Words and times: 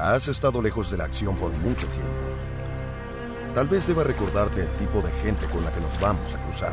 Has 0.00 0.28
estado 0.28 0.62
lejos 0.62 0.92
de 0.92 0.96
la 0.96 1.04
acción 1.04 1.34
por 1.34 1.50
mucho 1.58 1.88
tiempo. 1.88 2.12
Tal 3.52 3.66
vez 3.66 3.84
deba 3.88 4.04
recordarte 4.04 4.62
el 4.62 4.68
tipo 4.76 5.00
de 5.02 5.10
gente 5.22 5.46
con 5.46 5.64
la 5.64 5.72
que 5.72 5.80
nos 5.80 5.98
vamos 5.98 6.34
a 6.34 6.38
cruzar. 6.44 6.72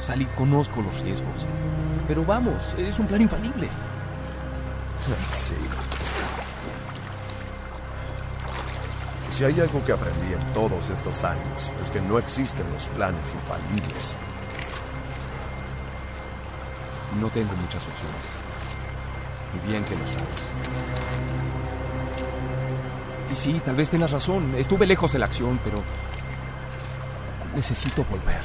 Sally, 0.00 0.24
conozco 0.34 0.80
los 0.80 0.98
riesgos. 1.02 1.46
Pero 2.08 2.24
vamos, 2.24 2.74
es 2.78 2.98
un 2.98 3.06
plan 3.06 3.20
infalible. 3.20 3.68
Sí. 5.32 5.54
Si 9.32 9.44
hay 9.44 9.60
algo 9.60 9.84
que 9.84 9.92
aprendí 9.92 10.32
en 10.32 10.54
todos 10.54 10.88
estos 10.88 11.24
años, 11.24 11.70
es 11.82 11.90
que 11.90 12.00
no 12.00 12.18
existen 12.18 12.64
los 12.72 12.86
planes 12.88 13.34
infalibles. 13.34 14.16
No 17.20 17.28
tengo 17.28 17.52
muchas 17.56 17.82
opciones. 17.86 18.51
Y 19.54 19.70
bien 19.70 19.84
que 19.84 19.94
lo 19.94 20.06
sabes. 20.06 20.42
Y 23.30 23.34
sí, 23.34 23.62
tal 23.64 23.76
vez 23.76 23.90
tengas 23.90 24.10
razón. 24.10 24.54
Estuve 24.56 24.86
lejos 24.86 25.12
de 25.12 25.18
la 25.18 25.26
acción, 25.26 25.58
pero... 25.64 25.82
Necesito 27.54 28.04
volver. 28.04 28.40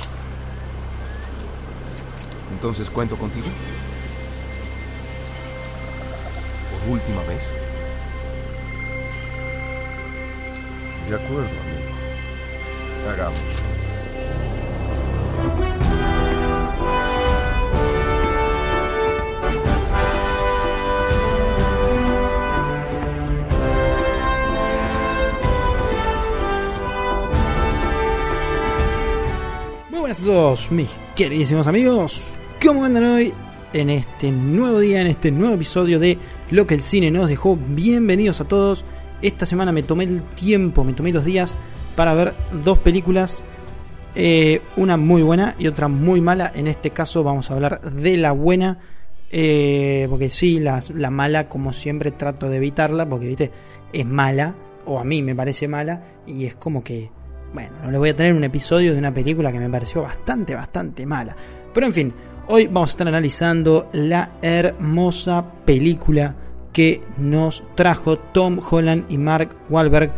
Entonces 2.52 2.90
cuento 2.90 3.16
contigo. 3.18 3.48
Por 6.72 6.94
última 6.94 7.22
vez. 7.24 7.50
De 11.10 11.16
acuerdo, 11.16 11.48
amigo. 11.48 11.88
Hagamos. 13.10 13.68
Buenas 30.08 30.22
a 30.22 30.26
todos, 30.26 30.72
mis 30.72 30.90
queridísimos 31.18 31.68
amigos. 31.68 32.24
¿Cómo 32.66 32.86
andan 32.86 33.04
hoy? 33.04 33.34
En 33.74 33.90
este 33.90 34.32
nuevo 34.32 34.80
día, 34.80 35.02
en 35.02 35.08
este 35.08 35.32
nuevo 35.32 35.56
episodio 35.56 36.00
de 36.00 36.18
Lo 36.50 36.66
que 36.66 36.76
el 36.76 36.82
cine 36.82 37.12
nos 37.12 37.28
dejó. 37.28 37.58
Bienvenidos 37.58 38.40
a 38.40 38.46
todos. 38.46 38.86
Esta 39.22 39.46
semana 39.46 39.74
me 39.74 39.84
tomé 39.84 40.06
el 40.06 40.22
tiempo, 40.22 40.86
me 40.86 40.94
tomé 40.94 41.12
los 41.12 41.26
días 41.26 41.58
para 41.98 42.14
ver 42.14 42.34
dos 42.64 42.78
películas. 42.78 43.44
eh, 44.16 44.62
una 44.78 44.96
muy 44.96 45.24
buena 45.24 45.56
y 45.60 45.68
otra 45.68 45.90
muy 45.90 46.22
mala. 46.22 46.54
En 46.56 46.68
este 46.68 46.92
caso 46.92 47.22
vamos 47.26 47.52
a 47.52 47.56
hablar 47.56 47.82
de 47.82 48.16
la 48.16 48.32
buena. 48.32 48.80
eh, 49.30 50.08
porque 50.10 50.30
sí, 50.30 50.62
la, 50.62 50.80
la 50.96 51.12
mala, 51.12 51.50
como 51.50 51.74
siempre, 51.74 52.12
trato 52.12 52.50
de 52.50 52.56
evitarla. 52.56 53.10
Porque, 53.10 53.28
viste, 53.28 53.52
es 53.92 54.06
mala. 54.06 54.56
O 54.86 55.00
a 55.00 55.04
mí 55.04 55.22
me 55.22 55.36
parece 55.36 55.68
mala. 55.68 56.02
Y 56.26 56.46
es 56.46 56.56
como 56.56 56.82
que 56.82 57.12
bueno, 57.54 57.72
no 57.84 57.92
les 57.92 58.00
voy 58.00 58.10
a 58.10 58.16
tener 58.16 58.34
un 58.34 58.44
episodio 58.44 58.94
de 58.94 59.00
una 59.00 59.14
película 59.14 59.52
que 59.52 59.60
me 59.60 59.70
pareció 59.70 60.02
bastante, 60.02 60.54
bastante 60.54 61.06
mala. 61.06 61.36
Pero 61.74 61.88
en 61.88 61.94
fin, 61.94 62.14
hoy 62.48 62.68
vamos 62.68 62.90
a 62.90 62.94
estar 62.94 63.08
analizando 63.08 63.90
la 63.94 64.32
hermosa 64.42 65.46
película 65.66 66.36
que 66.74 67.02
nos 67.18 67.64
trajo 67.76 68.18
Tom 68.18 68.60
Holland 68.60 69.06
y 69.10 69.18
Mark 69.18 69.56
Wahlberg. 69.70 70.12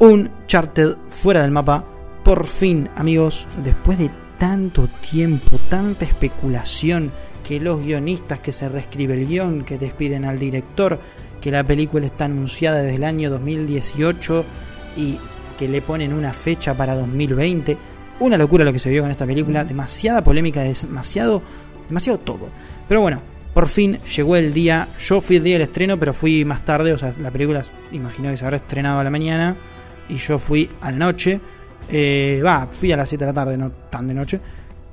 Un 0.00 0.30
Charted 0.46 0.96
fuera 1.08 1.42
del 1.42 1.50
mapa. 1.50 1.84
Por 2.22 2.46
fin, 2.46 2.88
amigos, 2.94 3.46
después 3.64 3.98
de 3.98 4.10
tanto 4.38 4.88
tiempo, 5.10 5.58
tanta 5.68 6.04
especulación, 6.04 7.10
que 7.48 7.60
los 7.60 7.82
guionistas, 7.82 8.40
que 8.40 8.52
se 8.52 8.68
reescribe 8.68 9.14
el 9.14 9.26
guion, 9.26 9.64
que 9.64 9.78
despiden 9.78 10.26
al 10.26 10.38
director, 10.38 11.00
que 11.40 11.50
la 11.50 11.64
película 11.64 12.04
está 12.04 12.26
anunciada 12.26 12.82
desde 12.82 12.96
el 12.96 13.04
año 13.04 13.30
2018 13.30 14.44
y 14.98 15.18
que 15.58 15.68
le 15.68 15.82
ponen 15.82 16.12
una 16.12 16.32
fecha 16.32 16.74
para 16.74 16.94
2020. 16.94 17.76
Una 18.20 18.38
locura 18.38 18.64
lo 18.64 18.72
que 18.72 18.78
se 18.78 18.90
vio 18.90 19.02
con 19.02 19.10
esta 19.10 19.26
película, 19.26 19.64
demasiada 19.64 20.24
polémica, 20.24 20.62
demasiado, 20.62 21.42
demasiado 21.88 22.18
todo. 22.20 22.48
Pero 22.88 23.00
bueno, 23.00 23.20
por 23.52 23.66
fin 23.66 23.98
llegó 24.16 24.36
el 24.36 24.54
día. 24.54 24.88
Yo 24.98 25.20
fui 25.20 25.36
el 25.36 25.44
día 25.44 25.54
del 25.54 25.62
estreno, 25.62 25.98
pero 25.98 26.14
fui 26.14 26.44
más 26.44 26.64
tarde, 26.64 26.92
o 26.92 26.98
sea, 26.98 27.12
la 27.20 27.30
película 27.30 27.60
imagino 27.92 28.30
que 28.30 28.36
se 28.36 28.44
habrá 28.44 28.58
estrenado 28.58 29.00
a 29.00 29.04
la 29.04 29.10
mañana 29.10 29.56
y 30.08 30.16
yo 30.16 30.38
fui 30.38 30.70
a 30.80 30.90
la 30.90 30.98
noche. 30.98 31.40
Eh, 31.90 32.40
Va, 32.44 32.68
fui 32.70 32.92
a 32.92 32.96
las 32.96 33.08
7 33.08 33.24
de 33.24 33.30
la 33.30 33.34
tarde, 33.34 33.58
no 33.58 33.70
tan 33.90 34.06
de 34.06 34.14
noche. 34.14 34.40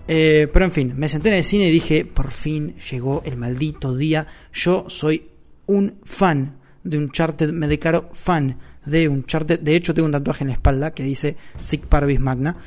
Eh, 0.07 0.47
pero 0.51 0.65
en 0.65 0.71
fin, 0.71 0.93
me 0.95 1.09
senté 1.09 1.29
en 1.29 1.35
el 1.35 1.43
cine 1.43 1.67
y 1.67 1.71
dije, 1.71 2.05
por 2.05 2.31
fin 2.31 2.75
llegó 2.91 3.21
el 3.25 3.37
maldito 3.37 3.95
día. 3.95 4.27
Yo 4.53 4.85
soy 4.87 5.29
un 5.67 5.95
fan 6.03 6.57
de 6.83 6.97
Uncharted, 6.97 7.51
me 7.51 7.67
declaro 7.67 8.09
fan 8.13 8.57
de 8.85 9.09
Uncharted. 9.09 9.59
De 9.59 9.75
hecho, 9.75 9.93
tengo 9.93 10.05
un 10.05 10.11
tatuaje 10.11 10.43
en 10.43 10.49
la 10.49 10.53
espalda 10.53 10.91
que 10.91 11.03
dice 11.03 11.37
Sic 11.59 11.85
Parvis 11.85 12.19
Magna, 12.19 12.57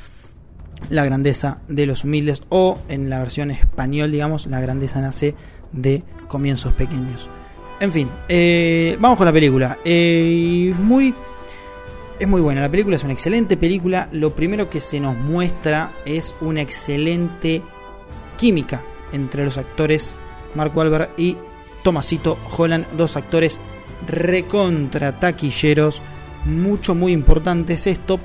la 0.89 1.05
grandeza 1.05 1.59
de 1.67 1.85
los 1.85 2.03
humildes, 2.03 2.41
o 2.49 2.79
en 2.89 3.09
la 3.09 3.19
versión 3.19 3.51
español, 3.51 4.11
digamos, 4.11 4.47
la 4.47 4.61
grandeza 4.61 5.01
nace 5.01 5.35
de 5.71 6.03
comienzos 6.27 6.73
pequeños. 6.73 7.29
En 7.79 7.91
fin, 7.91 8.09
eh, 8.27 8.97
vamos 8.99 9.17
con 9.17 9.25
la 9.25 9.33
película. 9.33 9.77
Eh, 9.85 10.73
muy, 10.83 11.13
es 12.19 12.27
muy 12.27 12.41
buena. 12.41 12.61
La 12.61 12.71
película 12.71 12.97
es 12.97 13.03
una 13.03 13.13
excelente 13.13 13.55
película. 13.55 14.09
Lo 14.11 14.35
primero 14.35 14.69
que 14.69 14.81
se 14.81 14.99
nos 14.99 15.15
muestra 15.15 15.91
es 16.05 16.35
una 16.41 16.61
excelente 16.61 17.61
química 18.37 18.81
entre 19.13 19.45
los 19.45 19.57
actores 19.57 20.17
Mark 20.55 20.75
Wahlberg 20.75 21.09
y 21.17 21.37
Tomasito 21.83 22.37
Holland, 22.57 22.85
dos 22.97 23.15
actores 23.15 23.59
recontra 24.07 25.19
taquilleros. 25.19 26.01
Mucho, 26.45 26.95
muy 26.95 27.11
importante 27.11 27.73
es 27.73 27.87
esto 27.87 28.19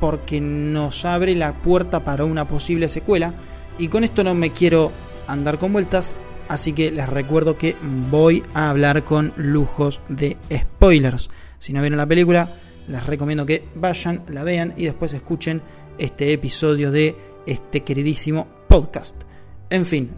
porque 0.00 0.40
nos 0.40 1.04
abre 1.04 1.34
la 1.34 1.54
puerta 1.54 2.04
para 2.04 2.24
una 2.24 2.46
posible 2.46 2.88
secuela. 2.88 3.34
Y 3.78 3.88
con 3.88 4.04
esto 4.04 4.24
no 4.24 4.34
me 4.34 4.52
quiero 4.52 4.92
andar 5.26 5.58
con 5.58 5.72
vueltas, 5.72 6.16
así 6.48 6.72
que 6.72 6.90
les 6.90 7.08
recuerdo 7.08 7.58
que 7.58 7.76
voy 8.10 8.42
a 8.54 8.70
hablar 8.70 9.04
con 9.04 9.32
lujos 9.36 10.00
de 10.08 10.36
spoilers. 10.52 11.30
Si 11.58 11.72
no 11.72 11.80
vieron 11.80 11.98
la 11.98 12.06
película, 12.06 12.50
les 12.88 13.04
recomiendo 13.06 13.44
que 13.44 13.64
vayan, 13.74 14.22
la 14.28 14.44
vean 14.44 14.74
y 14.76 14.84
después 14.84 15.12
escuchen 15.12 15.62
este 15.98 16.32
episodio 16.32 16.90
de 16.90 17.16
este 17.46 17.82
queridísimo 17.82 18.48
podcast. 18.68 19.22
En 19.70 19.84
fin, 19.84 20.10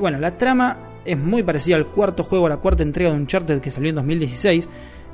bueno, 0.00 0.18
la 0.18 0.36
trama 0.36 0.91
es 1.04 1.18
muy 1.18 1.42
parecida 1.42 1.76
al 1.76 1.86
cuarto 1.86 2.24
juego, 2.24 2.46
a 2.46 2.50
la 2.50 2.56
cuarta 2.58 2.82
entrega 2.82 3.10
de 3.10 3.16
Uncharted 3.16 3.60
que 3.60 3.70
salió 3.70 3.90
en 3.90 3.96
2016 3.96 4.68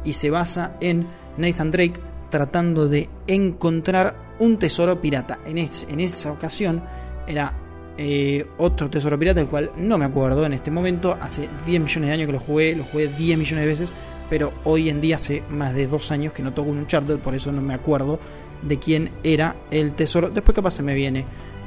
y 0.05 0.13
se 0.13 0.31
basa 0.31 0.77
en 0.81 1.07
Nathan 1.37 1.71
Drake 1.71 2.01
tratando 2.31 2.89
de 2.89 3.09
encontrar 3.27 4.37
un 4.39 4.59
tesoro 4.59 5.01
pirata. 5.01 5.39
En, 5.47 5.59
es, 5.59 5.87
en 5.89 6.01
esa 6.01 6.33
ocasión 6.33 6.83
era 7.27 7.55
eh, 7.97 8.47
otro 8.59 8.89
tesoro 8.89 9.19
pirata, 9.19 9.41
el 9.41 9.49
cual 9.49 9.73
no 9.77 9.99
me 9.99 10.05
acuerdo 10.05 10.45
en 10.47 10.53
este 10.53 10.71
momento. 10.71 11.17
Hace 11.21 11.49
10 11.67 11.83
millones 11.83 12.09
de 12.09 12.15
años 12.15 12.27
que 12.27 12.33
lo 12.33 12.41
jugué, 12.41 12.77
lo 12.77 12.85
jugué 12.85 13.09
10 13.09 13.39
millones 13.39 13.65
de 13.65 13.67
veces, 13.67 13.93
pero 14.31 14.53
hoy 14.65 14.89
en 14.89 15.01
día 15.01 15.17
hace 15.17 15.43
más 15.49 15.75
de 15.75 15.87
2 15.87 16.11
años 16.13 16.33
que 16.33 16.43
no 16.43 16.53
toco 16.53 16.71
un 16.71 16.79
Uncharted, 16.79 17.19
por 17.19 17.35
eso 17.35 17.51
no 17.51 17.61
me 17.61 17.75
acuerdo 17.75 18.19
de 18.63 18.79
quién 18.79 19.11
era 19.23 19.57
el 19.71 19.93
tesoro. 19.93 20.31
Después 20.31 20.55
capaz 20.55 20.73
se 20.73 20.83
me 20.83 20.95
viene 20.95 21.25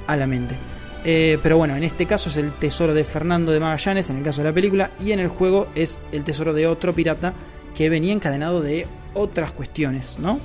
a 0.07 0.15
la 0.15 0.27
mente. 0.27 0.55
Eh, 1.03 1.39
pero 1.41 1.57
bueno, 1.57 1.75
en 1.75 1.83
este 1.83 2.05
caso 2.05 2.29
es 2.29 2.37
el 2.37 2.51
tesoro 2.53 2.93
de 2.93 3.03
Fernando 3.03 3.51
de 3.51 3.59
Magallanes, 3.59 4.09
en 4.09 4.17
el 4.17 4.23
caso 4.23 4.41
de 4.41 4.49
la 4.49 4.53
película, 4.53 4.91
y 4.99 5.11
en 5.11 5.19
el 5.19 5.27
juego 5.27 5.67
es 5.75 5.97
el 6.11 6.23
tesoro 6.23 6.53
de 6.53 6.67
otro 6.67 6.93
pirata 6.93 7.33
que 7.75 7.89
venía 7.89 8.13
encadenado 8.13 8.61
de 8.61 8.87
otras 9.13 9.51
cuestiones, 9.51 10.17
¿no? 10.19 10.39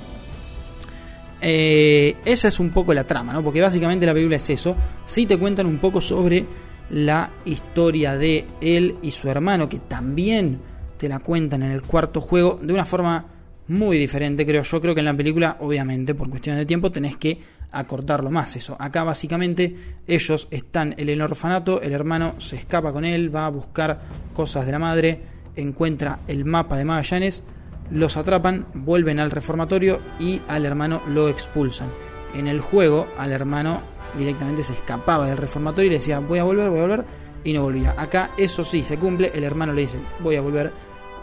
Eh, 1.41 2.15
esa 2.25 2.47
es 2.47 2.59
un 2.59 2.71
poco 2.71 2.93
la 2.93 3.03
trama, 3.03 3.33
¿no? 3.33 3.43
Porque 3.43 3.61
básicamente 3.61 4.05
la 4.05 4.13
película 4.13 4.37
es 4.37 4.49
eso. 4.49 4.75
Sí 5.05 5.27
te 5.27 5.37
cuentan 5.37 5.67
un 5.67 5.77
poco 5.77 6.01
sobre 6.01 6.45
la 6.89 7.29
historia 7.45 8.17
de 8.17 8.45
él 8.61 8.95
y 9.01 9.11
su 9.11 9.29
hermano, 9.29 9.69
que 9.69 9.79
también 9.79 10.59
te 10.97 11.07
la 11.07 11.19
cuentan 11.19 11.61
en 11.61 11.71
el 11.71 11.83
cuarto 11.83 12.21
juego 12.21 12.59
de 12.61 12.73
una 12.73 12.85
forma 12.85 13.25
muy 13.67 13.97
diferente, 13.97 14.45
creo 14.45 14.63
yo. 14.63 14.81
Creo 14.81 14.93
que 14.93 15.01
en 15.01 15.05
la 15.05 15.17
película, 15.17 15.57
obviamente, 15.59 16.15
por 16.15 16.29
cuestiones 16.29 16.59
de 16.59 16.65
tiempo, 16.65 16.91
tenés 16.91 17.17
que 17.17 17.39
acortarlo 17.71 18.31
más 18.31 18.55
eso. 18.55 18.77
Acá 18.79 19.03
básicamente 19.03 19.75
ellos 20.07 20.47
están 20.51 20.95
en 20.97 21.09
el 21.09 21.21
orfanato, 21.21 21.81
el 21.81 21.93
hermano 21.93 22.35
se 22.37 22.55
escapa 22.55 22.93
con 22.93 23.05
él, 23.05 23.33
va 23.35 23.45
a 23.45 23.49
buscar 23.49 24.01
cosas 24.33 24.65
de 24.65 24.71
la 24.71 24.79
madre, 24.79 25.21
encuentra 25.55 26.19
el 26.27 26.45
mapa 26.45 26.77
de 26.77 26.85
Magallanes, 26.85 27.43
los 27.91 28.17
atrapan, 28.17 28.67
vuelven 28.73 29.19
al 29.19 29.31
reformatorio 29.31 29.99
y 30.19 30.41
al 30.47 30.65
hermano 30.65 31.01
lo 31.09 31.29
expulsan. 31.29 31.89
En 32.35 32.47
el 32.47 32.61
juego 32.61 33.07
al 33.17 33.31
hermano 33.31 33.81
directamente 34.17 34.63
se 34.63 34.73
escapaba 34.73 35.27
del 35.27 35.37
reformatorio 35.37 35.87
y 35.87 35.91
le 35.91 35.97
decía 35.97 36.19
voy 36.19 36.39
a 36.39 36.43
volver, 36.43 36.69
voy 36.69 36.79
a 36.79 36.83
volver 36.83 37.05
y 37.43 37.53
no 37.53 37.63
volvía. 37.63 37.95
Acá 37.97 38.31
eso 38.37 38.63
sí 38.63 38.83
se 38.83 38.97
cumple, 38.97 39.31
el 39.33 39.43
hermano 39.43 39.73
le 39.73 39.81
dice 39.81 39.99
voy 40.19 40.35
a 40.35 40.41
volver 40.41 40.71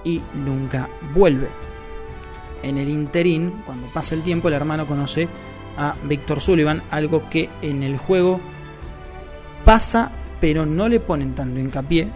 y 0.05 0.21
nunca 0.35 0.89
vuelve. 1.15 1.49
En 2.65 2.79
el 2.79 2.89
interín, 2.89 3.63
cuando 3.67 3.87
pasa 3.89 4.15
el 4.15 4.23
tiempo, 4.23 4.49
el 4.49 4.55
hermano 4.55 4.87
conoce 4.87 5.29
a 5.77 5.95
Victor 6.05 6.41
Sullivan, 6.41 6.83
algo 6.91 7.29
que 7.29 7.49
en 7.63 7.83
el 7.83 7.99
juego 7.99 8.41
pasa, 9.65 10.13
pero 10.41 10.67
no 10.67 10.89
le 10.89 11.01
ponen 11.01 11.35
tanto 11.35 11.61
hincapié 11.61 12.09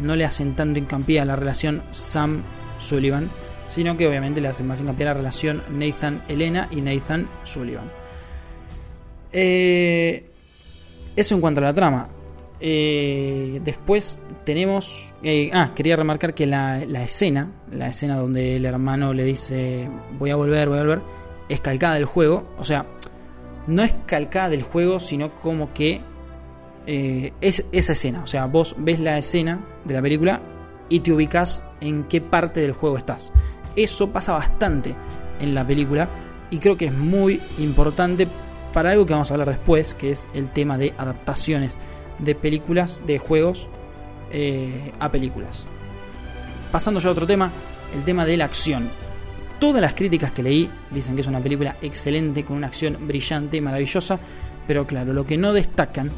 no 0.00 0.16
le 0.16 0.24
hacen 0.24 0.54
tanto 0.54 0.78
hincapié 0.78 1.20
a 1.20 1.24
la 1.24 1.36
relación 1.36 1.82
Sam-Sullivan, 1.92 3.30
sino 3.66 3.96
que 3.96 4.06
obviamente 4.06 4.40
le 4.40 4.48
hacen 4.48 4.66
más 4.66 4.80
hincapié 4.80 5.06
a 5.06 5.10
la 5.10 5.14
relación 5.14 5.62
Nathan-Elena 5.70 6.68
y 6.70 6.80
Nathan-Sullivan. 6.80 7.90
Eh, 9.32 10.30
eso 11.16 11.34
en 11.34 11.40
cuanto 11.40 11.60
a 11.60 11.64
la 11.64 11.74
trama. 11.74 12.08
Eh, 12.60 13.60
después 13.64 14.20
tenemos. 14.44 15.12
Eh, 15.22 15.50
ah, 15.52 15.72
quería 15.74 15.96
remarcar 15.96 16.34
que 16.34 16.46
la, 16.46 16.82
escena, 16.82 17.50
la 17.70 17.88
escena 17.88 18.16
donde 18.16 18.56
el 18.56 18.64
hermano 18.64 19.12
le 19.12 19.24
dice 19.24 19.88
voy 20.18 20.30
a 20.30 20.36
volver, 20.36 20.68
voy 20.68 20.78
a 20.78 20.82
volver, 20.82 21.02
es 21.48 21.60
calcada 21.60 21.94
del 21.94 22.04
juego. 22.04 22.48
O 22.58 22.64
sea, 22.64 22.86
no 23.66 23.82
es 23.82 23.94
calcada 24.06 24.50
del 24.50 24.62
juego, 24.62 25.00
sino 25.00 25.34
como 25.34 25.72
que 25.72 26.00
eh, 26.86 27.32
es 27.40 27.64
esa 27.72 27.92
escena. 27.92 28.22
O 28.22 28.26
sea, 28.26 28.46
vos 28.46 28.76
ves 28.78 29.00
la 29.00 29.18
escena 29.18 29.64
de 29.84 29.94
la 29.94 30.02
película 30.02 30.40
y 30.88 31.00
te 31.00 31.12
ubicas 31.12 31.64
en 31.80 32.04
qué 32.04 32.20
parte 32.20 32.60
del 32.60 32.72
juego 32.72 32.98
estás. 32.98 33.32
Eso 33.76 34.10
pasa 34.12 34.32
bastante 34.32 34.94
en 35.40 35.54
la 35.54 35.66
película 35.66 36.08
y 36.50 36.58
creo 36.58 36.76
que 36.76 36.86
es 36.86 36.92
muy 36.92 37.40
importante 37.58 38.28
para 38.72 38.90
algo 38.90 39.06
que 39.06 39.12
vamos 39.12 39.30
a 39.30 39.34
hablar 39.34 39.48
después, 39.48 39.94
que 39.94 40.12
es 40.12 40.28
el 40.34 40.50
tema 40.50 40.78
de 40.78 40.92
adaptaciones 40.96 41.78
de 42.18 42.34
películas, 42.34 43.00
de 43.06 43.18
juegos 43.18 43.68
eh, 44.30 44.92
a 44.98 45.10
películas. 45.10 45.66
Pasando 46.72 47.00
ya 47.00 47.08
a 47.08 47.12
otro 47.12 47.26
tema, 47.26 47.50
el 47.94 48.04
tema 48.04 48.26
de 48.26 48.36
la 48.36 48.46
acción. 48.46 48.90
Todas 49.60 49.80
las 49.80 49.94
críticas 49.94 50.32
que 50.32 50.42
leí 50.42 50.70
dicen 50.90 51.14
que 51.14 51.20
es 51.20 51.26
una 51.26 51.40
película 51.40 51.76
excelente, 51.80 52.44
con 52.44 52.56
una 52.56 52.66
acción 52.66 52.98
brillante 53.06 53.56
y 53.56 53.60
maravillosa, 53.60 54.18
pero 54.66 54.86
claro, 54.86 55.12
lo 55.12 55.24
que 55.24 55.38
no 55.38 55.52
destacan 55.52 56.10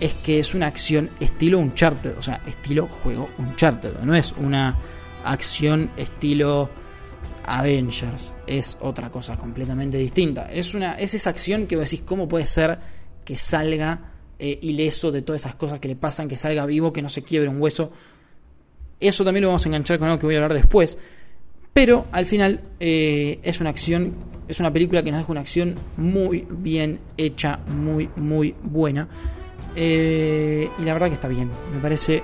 es 0.00 0.14
que 0.14 0.38
es 0.38 0.54
una 0.54 0.66
acción 0.66 1.10
estilo 1.20 1.58
Uncharted, 1.58 2.16
o 2.16 2.22
sea, 2.22 2.40
estilo 2.46 2.86
juego 2.86 3.28
Uncharted, 3.38 3.98
no 4.02 4.14
es 4.14 4.32
una 4.32 4.76
acción 5.24 5.90
estilo 5.96 6.70
Avengers, 7.44 8.34
es 8.46 8.76
otra 8.80 9.10
cosa 9.10 9.36
completamente 9.36 9.98
distinta. 9.98 10.50
Es, 10.52 10.74
una, 10.74 10.92
es 10.94 11.14
esa 11.14 11.30
acción 11.30 11.66
que 11.66 11.76
vos 11.76 11.90
decís, 11.90 12.04
¿cómo 12.06 12.28
puede 12.28 12.46
ser 12.46 12.78
que 13.24 13.36
salga 13.36 14.07
eh, 14.38 14.58
ileso 14.62 15.10
de 15.10 15.22
todas 15.22 15.42
esas 15.42 15.54
cosas 15.54 15.80
que 15.80 15.88
le 15.88 15.96
pasan, 15.96 16.28
que 16.28 16.36
salga 16.36 16.64
vivo, 16.66 16.92
que 16.92 17.02
no 17.02 17.08
se 17.08 17.22
quiebre 17.22 17.48
un 17.48 17.60
hueso? 17.60 17.90
Eso 19.00 19.24
también 19.24 19.42
lo 19.42 19.48
vamos 19.48 19.64
a 19.64 19.68
enganchar 19.68 19.98
con 19.98 20.08
algo 20.08 20.18
que 20.18 20.26
voy 20.26 20.34
a 20.34 20.38
hablar 20.38 20.54
después. 20.54 20.98
Pero 21.72 22.06
al 22.10 22.26
final 22.26 22.60
eh, 22.80 23.38
es 23.42 23.60
una 23.60 23.70
acción, 23.70 24.14
es 24.48 24.58
una 24.58 24.72
película 24.72 25.02
que 25.02 25.10
nos 25.10 25.20
deja 25.20 25.30
una 25.30 25.42
acción 25.42 25.76
muy 25.96 26.44
bien 26.50 26.98
hecha, 27.16 27.60
muy, 27.68 28.10
muy 28.16 28.54
buena. 28.62 29.08
Eh, 29.76 30.68
y 30.78 30.82
la 30.82 30.92
verdad 30.92 31.06
que 31.08 31.14
está 31.14 31.28
bien. 31.28 31.50
Me 31.72 31.80
parece 31.80 32.22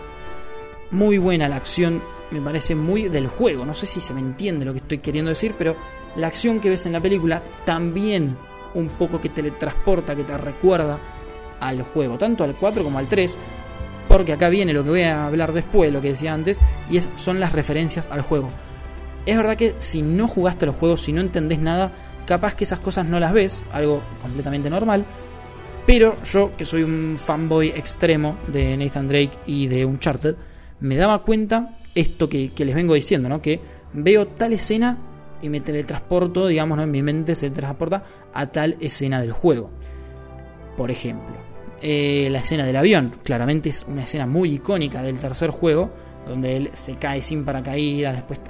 muy 0.90 1.19
buena 1.19 1.49
la 1.49 1.56
acción. 1.56 2.02
Me 2.32 2.40
parece 2.40 2.75
muy 2.75 3.08
del 3.08 3.28
juego. 3.28 3.64
No 3.64 3.75
sé 3.75 3.87
si 3.87 4.00
se 4.00 4.12
me 4.12 4.20
entiende 4.20 4.64
lo 4.64 4.72
que 4.72 4.78
estoy 4.78 4.99
queriendo 4.99 5.28
decir, 5.28 5.55
pero 5.56 5.76
la 6.17 6.26
acción 6.26 6.58
que 6.58 6.70
ves 6.70 6.87
en 6.87 6.93
la 6.93 7.00
película 7.00 7.40
también 7.64 8.37
un 8.75 8.88
poco 8.88 9.20
que 9.20 9.28
teletransporta, 9.28 10.17
que 10.17 10.25
te 10.25 10.37
recuerda 10.37 10.99
al 11.61 11.83
juego, 11.83 12.19
tanto 12.19 12.45
al 12.45 12.55
4 12.55 12.85
como 12.85 12.99
al 12.99 13.09
3, 13.09 13.37
porque 14.09 14.33
acá 14.33 14.49
viene 14.49 14.73
lo 14.73 14.85
que 14.85 14.91
voy 14.91 15.03
a 15.03 15.27
hablar 15.27 15.53
después, 15.53 15.93
lo 15.93 16.01
que 16.01 16.09
decía 16.09 16.35
antes, 16.35 16.61
y 16.91 16.99
es, 16.99 17.09
son 17.17 17.41
las 17.41 17.53
referencias 17.53 18.09
al 18.11 18.23
juego. 18.23 18.51
Es 19.27 19.37
verdad 19.37 19.56
que 19.56 19.75
si 19.79 20.03
no 20.03 20.29
jugaste 20.29 20.67
los 20.67 20.77
juegos, 20.77 21.03
si 21.03 21.12
no 21.12 21.21
entendés 21.21 21.59
nada, 21.59 21.93
capaz 22.27 22.55
que 22.55 22.65
esas 22.65 22.81
cosas 22.81 23.06
no 23.06 23.19
las 23.19 23.33
ves, 23.33 23.62
algo 23.73 24.03
completamente 24.21 24.69
normal, 24.71 25.05
pero 25.87 26.17
yo, 26.25 26.56
que 26.56 26.65
soy 26.65 26.83
un 26.83 27.17
fanboy 27.17 27.69
extremo 27.69 28.37
de 28.49 28.77
Nathan 28.77 29.06
Drake 29.06 29.39
y 29.47 29.67
de 29.67 29.85
Uncharted, 29.85 30.37
me 30.81 30.97
daba 30.97 31.23
cuenta 31.23 31.77
esto 31.95 32.29
que, 32.29 32.53
les 32.56 32.75
vengo 32.75 32.95
diciendo, 32.95 33.29
¿no? 33.29 33.43
Que 33.43 33.61
veo 33.93 34.27
tal 34.27 34.53
escena 34.55 34.99
y 35.43 35.49
me 35.51 35.61
teletransporto, 35.61 36.47
digamos, 36.47 36.79
en 36.81 36.91
mi 36.91 37.03
mente 37.03 37.35
se 37.35 37.51
transporta 37.51 38.03
a 38.33 38.47
tal 38.47 38.77
escena 38.81 39.21
del 39.21 39.33
juego. 39.33 39.71
Por 40.76 40.91
ejemplo, 40.91 41.37
eh, 41.82 42.29
la 42.31 42.41
escena 42.41 42.67
del 42.67 42.76
avión, 42.76 43.12
claramente 43.23 43.69
es 43.71 43.85
una 43.88 44.05
escena 44.05 44.26
muy 44.26 44.55
icónica 44.55 45.03
del 45.03 45.19
tercer 45.19 45.50
juego, 45.50 45.91
donde 46.26 46.56
él 46.56 46.71
se 46.73 46.97
cae 46.97 47.21
sin 47.21 47.44
paracaídas, 47.44 48.15
después 48.15 48.41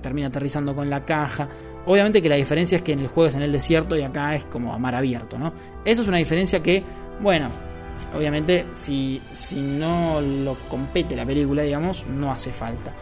termina 0.00 0.28
aterrizando 0.28 0.74
con 0.74 0.88
la 0.88 1.04
caja, 1.04 1.48
Obviamente 1.86 2.22
que 2.22 2.28
la 2.28 2.36
diferencia 2.36 2.76
es 2.76 2.82
que 2.82 2.92
en 2.92 3.00
el 3.00 3.08
juego 3.08 3.28
es 3.28 3.34
en 3.34 3.42
el 3.42 3.52
desierto 3.52 3.96
y 3.96 4.02
acá 4.02 4.34
es 4.34 4.44
como 4.44 4.72
a 4.72 4.78
mar 4.78 4.94
abierto, 4.94 5.38
¿no? 5.38 5.52
Eso 5.84 6.02
es 6.02 6.08
una 6.08 6.16
diferencia 6.16 6.62
que, 6.62 6.82
bueno, 7.20 7.48
obviamente 8.16 8.66
si, 8.72 9.20
si 9.32 9.60
no 9.60 10.20
lo 10.20 10.56
compete 10.68 11.14
la 11.14 11.26
película, 11.26 11.62
digamos, 11.62 12.06
no 12.06 12.32
hace 12.32 12.52
falta. 12.52 12.94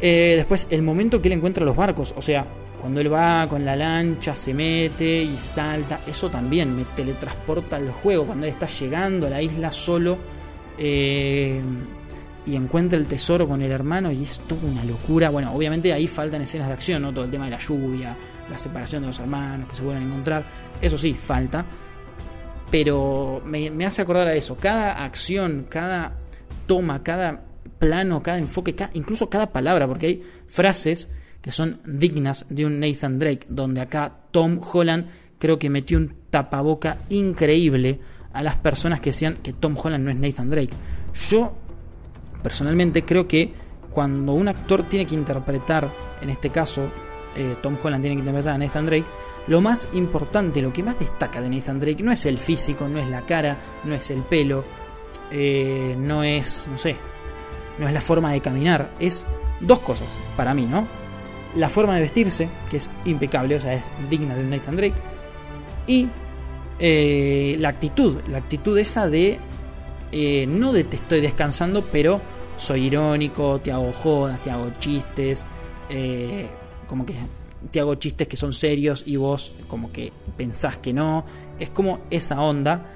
Eh, 0.00 0.34
después, 0.36 0.66
el 0.70 0.82
momento 0.82 1.22
que 1.22 1.28
él 1.28 1.34
encuentra 1.34 1.64
los 1.64 1.76
barcos, 1.76 2.12
o 2.16 2.20
sea, 2.20 2.46
cuando 2.82 3.00
él 3.00 3.12
va 3.12 3.46
con 3.48 3.64
la 3.64 3.76
lancha, 3.76 4.34
se 4.34 4.52
mete 4.52 5.22
y 5.22 5.38
salta, 5.38 6.00
eso 6.04 6.28
también 6.28 6.74
me 6.74 6.84
teletransporta 6.84 7.76
al 7.76 7.90
juego, 7.92 8.26
cuando 8.26 8.44
él 8.44 8.52
está 8.52 8.66
llegando 8.66 9.28
a 9.28 9.30
la 9.30 9.40
isla 9.40 9.70
solo. 9.70 10.18
Eh, 10.76 11.62
y 12.44 12.56
encuentra 12.56 12.98
el 12.98 13.06
tesoro 13.06 13.46
con 13.46 13.62
el 13.62 13.70
hermano 13.70 14.10
y 14.10 14.24
es 14.24 14.40
toda 14.48 14.62
una 14.64 14.84
locura. 14.84 15.30
Bueno, 15.30 15.54
obviamente 15.54 15.92
ahí 15.92 16.08
faltan 16.08 16.42
escenas 16.42 16.66
de 16.66 16.74
acción, 16.74 17.02
¿no? 17.02 17.12
Todo 17.12 17.24
el 17.24 17.30
tema 17.30 17.44
de 17.44 17.52
la 17.52 17.58
lluvia, 17.58 18.16
la 18.50 18.58
separación 18.58 19.02
de 19.02 19.06
los 19.06 19.18
hermanos 19.20 19.68
que 19.68 19.76
se 19.76 19.82
vuelven 19.82 20.02
a 20.02 20.06
encontrar. 20.06 20.44
Eso 20.80 20.98
sí, 20.98 21.14
falta. 21.14 21.64
Pero 22.68 23.42
me, 23.44 23.86
hace 23.86 24.02
acordar 24.02 24.26
a 24.26 24.34
eso. 24.34 24.56
Cada 24.56 25.04
acción, 25.04 25.66
cada 25.68 26.14
toma, 26.66 27.04
cada 27.04 27.44
plano, 27.78 28.24
cada 28.24 28.38
enfoque, 28.38 28.74
incluso 28.94 29.30
cada 29.30 29.52
palabra, 29.52 29.86
porque 29.86 30.06
hay 30.06 30.22
frases 30.48 31.10
que 31.42 31.50
son 31.50 31.80
dignas 31.84 32.46
de 32.48 32.64
un 32.64 32.80
Nathan 32.80 33.18
Drake, 33.18 33.46
donde 33.48 33.80
acá 33.80 34.12
Tom 34.30 34.60
Holland 34.62 35.06
creo 35.38 35.58
que 35.58 35.68
metió 35.68 35.98
un 35.98 36.14
tapaboca 36.30 36.98
increíble 37.10 37.98
a 38.32 38.42
las 38.42 38.56
personas 38.56 39.00
que 39.00 39.10
decían 39.10 39.34
que 39.42 39.52
Tom 39.52 39.76
Holland 39.76 40.04
no 40.04 40.10
es 40.10 40.16
Nathan 40.16 40.48
Drake. 40.48 40.72
Yo 41.28 41.52
personalmente 42.42 43.04
creo 43.04 43.26
que 43.26 43.52
cuando 43.90 44.32
un 44.32 44.48
actor 44.48 44.84
tiene 44.84 45.04
que 45.04 45.16
interpretar, 45.16 45.90
en 46.22 46.30
este 46.30 46.50
caso 46.50 46.88
eh, 47.36 47.56
Tom 47.60 47.76
Holland 47.82 48.02
tiene 48.02 48.16
que 48.16 48.20
interpretar 48.20 48.54
a 48.54 48.58
Nathan 48.58 48.86
Drake, 48.86 49.04
lo 49.48 49.60
más 49.60 49.88
importante, 49.94 50.62
lo 50.62 50.72
que 50.72 50.84
más 50.84 50.98
destaca 50.98 51.40
de 51.40 51.50
Nathan 51.50 51.80
Drake 51.80 52.02
no 52.04 52.12
es 52.12 52.24
el 52.26 52.38
físico, 52.38 52.88
no 52.88 53.00
es 53.00 53.08
la 53.08 53.22
cara, 53.22 53.58
no 53.84 53.94
es 53.94 54.10
el 54.12 54.22
pelo, 54.22 54.64
eh, 55.32 55.96
no 55.98 56.22
es, 56.22 56.68
no 56.70 56.78
sé, 56.78 56.94
no 57.78 57.88
es 57.88 57.92
la 57.92 58.00
forma 58.00 58.32
de 58.32 58.40
caminar, 58.40 58.92
es 59.00 59.26
dos 59.60 59.80
cosas 59.80 60.20
para 60.36 60.54
mí, 60.54 60.66
¿no? 60.66 61.01
La 61.54 61.68
forma 61.68 61.94
de 61.94 62.00
vestirse, 62.00 62.48
que 62.70 62.78
es 62.78 62.90
impecable, 63.04 63.56
o 63.56 63.60
sea, 63.60 63.74
es 63.74 63.90
digna 64.08 64.34
de 64.34 64.42
un 64.42 64.50
Nathan 64.50 64.76
Drake, 64.76 64.94
y 65.86 66.08
eh, 66.78 67.56
la 67.58 67.68
actitud, 67.68 68.18
la 68.28 68.38
actitud 68.38 68.76
esa 68.78 69.08
de 69.08 69.38
eh, 70.10 70.46
no 70.48 70.72
de 70.72 70.84
te 70.84 70.96
estoy 70.96 71.20
descansando, 71.20 71.84
pero 71.90 72.20
soy 72.56 72.86
irónico, 72.86 73.60
te 73.60 73.72
hago 73.72 73.92
jodas, 73.92 74.42
te 74.42 74.50
hago 74.50 74.70
chistes, 74.78 75.46
eh, 75.88 76.46
como 76.86 77.06
que 77.06 77.14
te 77.70 77.80
hago 77.80 77.94
chistes 77.94 78.26
que 78.28 78.36
son 78.36 78.52
serios 78.52 79.04
y 79.06 79.16
vos 79.16 79.54
como 79.68 79.92
que 79.92 80.12
pensás 80.36 80.78
que 80.78 80.92
no. 80.92 81.24
Es 81.58 81.70
como 81.70 82.00
esa 82.10 82.40
onda. 82.40 82.86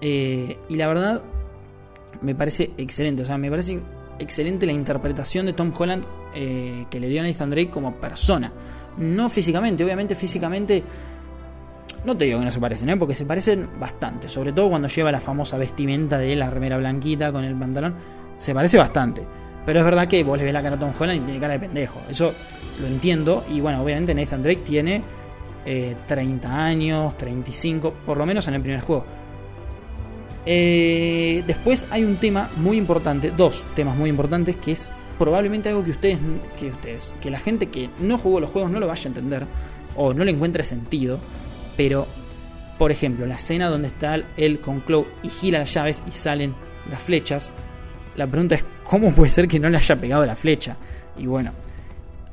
Y 0.00 0.76
la 0.76 0.88
verdad 0.88 1.22
me 2.20 2.34
parece 2.34 2.70
excelente. 2.76 3.22
O 3.22 3.26
sea, 3.26 3.38
me 3.38 3.50
parece 3.50 3.80
excelente 4.18 4.66
la 4.66 4.72
interpretación 4.72 5.46
de 5.46 5.52
Tom 5.52 5.72
Holland 5.76 6.04
que 6.34 7.00
le 7.00 7.08
dio 7.08 7.20
a 7.20 7.24
Nathan 7.24 7.50
Drake 7.50 7.70
como 7.70 7.94
persona. 7.94 8.52
No 8.98 9.28
físicamente, 9.28 9.84
obviamente 9.84 10.14
físicamente 10.14 10.82
no 12.04 12.16
te 12.16 12.26
digo 12.26 12.38
que 12.38 12.44
no 12.44 12.50
se 12.50 12.60
parecen, 12.60 12.90
¿eh? 12.90 12.96
porque 12.96 13.14
se 13.14 13.24
parecen 13.24 13.68
bastante. 13.80 14.28
Sobre 14.28 14.52
todo 14.52 14.68
cuando 14.68 14.88
lleva 14.88 15.10
la 15.10 15.20
famosa 15.20 15.56
vestimenta 15.56 16.18
de 16.18 16.36
la 16.36 16.50
remera 16.50 16.76
blanquita 16.76 17.32
con 17.32 17.44
el 17.44 17.54
pantalón. 17.54 17.94
Se 18.36 18.52
parece 18.52 18.76
bastante. 18.76 19.22
Pero 19.64 19.78
es 19.78 19.84
verdad 19.84 20.06
que 20.06 20.22
vos 20.22 20.36
le 20.36 20.44
ves 20.44 20.52
la 20.52 20.62
cara 20.62 20.76
a 20.76 20.78
Tom 20.78 20.92
Holland 20.98 21.22
y 21.22 21.24
tiene 21.24 21.40
cara 21.40 21.54
de 21.54 21.60
pendejo. 21.60 22.00
Eso 22.08 22.34
lo 22.80 22.86
entiendo. 22.86 23.44
Y 23.50 23.60
bueno, 23.60 23.82
obviamente 23.82 24.14
Nathan 24.14 24.42
Drake 24.42 24.60
tiene 24.64 25.02
30 25.64 26.48
eh, 26.48 26.52
años, 26.52 27.16
35, 27.16 27.94
por 28.04 28.18
lo 28.18 28.26
menos 28.26 28.46
en 28.48 28.54
el 28.54 28.60
primer 28.60 28.82
juego. 28.82 29.06
Eh, 30.44 31.42
después 31.46 31.86
hay 31.90 32.04
un 32.04 32.16
tema 32.16 32.50
muy 32.56 32.76
importante, 32.76 33.30
dos 33.30 33.64
temas 33.74 33.96
muy 33.96 34.10
importantes, 34.10 34.56
que 34.56 34.72
es 34.72 34.92
probablemente 35.18 35.68
algo 35.68 35.84
que 35.84 35.92
ustedes, 35.92 36.18
que 36.58 36.68
ustedes, 36.68 37.14
que 37.20 37.30
la 37.30 37.38
gente 37.38 37.68
que 37.68 37.90
no 37.98 38.18
jugó 38.18 38.40
los 38.40 38.50
juegos 38.50 38.70
no 38.70 38.80
lo 38.80 38.86
vaya 38.86 39.04
a 39.04 39.08
entender 39.08 39.46
o 39.96 40.14
no 40.14 40.24
le 40.24 40.30
encuentre 40.30 40.64
sentido. 40.64 41.18
Pero, 41.76 42.06
por 42.78 42.90
ejemplo, 42.90 43.26
la 43.26 43.36
escena 43.36 43.68
donde 43.68 43.88
está 43.88 44.20
él 44.36 44.60
con 44.60 44.84
Chloe 44.84 45.06
y 45.22 45.28
gira 45.28 45.60
las 45.60 45.72
llaves 45.72 46.02
y 46.06 46.12
salen 46.12 46.54
las 46.90 47.02
flechas, 47.02 47.52
la 48.16 48.26
pregunta 48.26 48.54
es, 48.54 48.64
¿cómo 48.84 49.12
puede 49.12 49.30
ser 49.30 49.48
que 49.48 49.58
no 49.58 49.68
le 49.68 49.76
haya 49.76 49.96
pegado 49.96 50.24
la 50.24 50.36
flecha? 50.36 50.76
Y 51.18 51.26
bueno, 51.26 51.52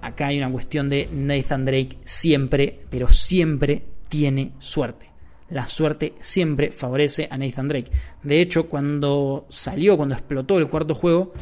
acá 0.02 0.28
hay 0.28 0.38
una 0.38 0.52
cuestión 0.52 0.90
de 0.90 1.10
Nathan 1.12 1.66
Drake 1.66 1.98
siempre, 2.04 2.80
pero 2.90 3.10
siempre 3.12 3.84
tiene 4.10 4.52
suerte. 4.60 5.12
La 5.50 5.68
suerte 5.68 6.14
siempre 6.22 6.72
favorece 6.72 7.28
a 7.30 7.38
Nathan 7.38 7.68
Drake. 7.68 7.92
De 8.24 8.42
hecho, 8.42 8.70
cuando 8.70 9.48
salió, 9.50 9.98
cuando 9.98 10.16
explotó 10.16 10.58
el 10.58 10.70
cuarto 10.70 10.96
juego, 10.96 11.34